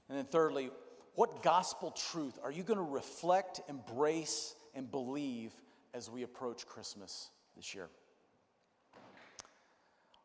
And 0.08 0.18
then, 0.18 0.26
thirdly, 0.26 0.70
what 1.16 1.42
gospel 1.42 1.90
truth 1.90 2.38
are 2.44 2.52
you 2.52 2.62
going 2.62 2.78
to 2.78 2.84
reflect, 2.84 3.62
embrace, 3.68 4.54
and 4.74 4.90
believe 4.90 5.50
as 5.94 6.10
we 6.10 6.22
approach 6.22 6.66
Christmas 6.66 7.30
this 7.56 7.74
year? 7.74 7.88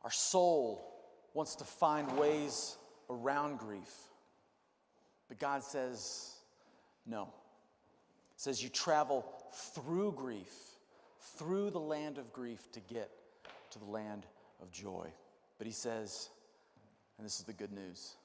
Our 0.04 0.12
soul 0.12 0.86
wants 1.34 1.56
to 1.56 1.64
find 1.64 2.18
ways 2.18 2.78
around 3.10 3.58
grief, 3.58 3.90
but 5.30 5.40
God 5.40 5.64
says, 5.64 6.36
no. 7.08 7.30
Says 8.36 8.62
you 8.62 8.68
travel 8.68 9.26
through 9.74 10.12
grief, 10.12 10.54
through 11.38 11.70
the 11.70 11.80
land 11.80 12.18
of 12.18 12.34
grief 12.34 12.70
to 12.74 12.82
get 12.82 13.10
to 13.72 13.80
the 13.80 13.86
land 13.86 14.26
of 14.62 14.72
joy. 14.72 15.08
But 15.58 15.68
He 15.68 15.74
says, 15.74 16.30
and 17.18 17.26
this 17.26 17.40
is 17.40 17.46
the 17.46 17.54
good 17.54 17.72
news 17.72 18.16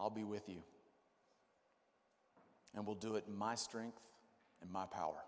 I'll 0.00 0.10
be 0.10 0.24
with 0.24 0.48
you 0.48 0.62
and 2.74 2.86
will 2.86 2.94
do 2.94 3.16
it 3.16 3.24
in 3.26 3.36
my 3.36 3.54
strength 3.54 4.00
and 4.60 4.70
my 4.70 4.86
power. 4.86 5.22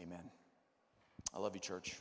Amen. 0.00 0.30
I 1.34 1.38
love 1.38 1.54
you, 1.54 1.60
church. 1.60 1.96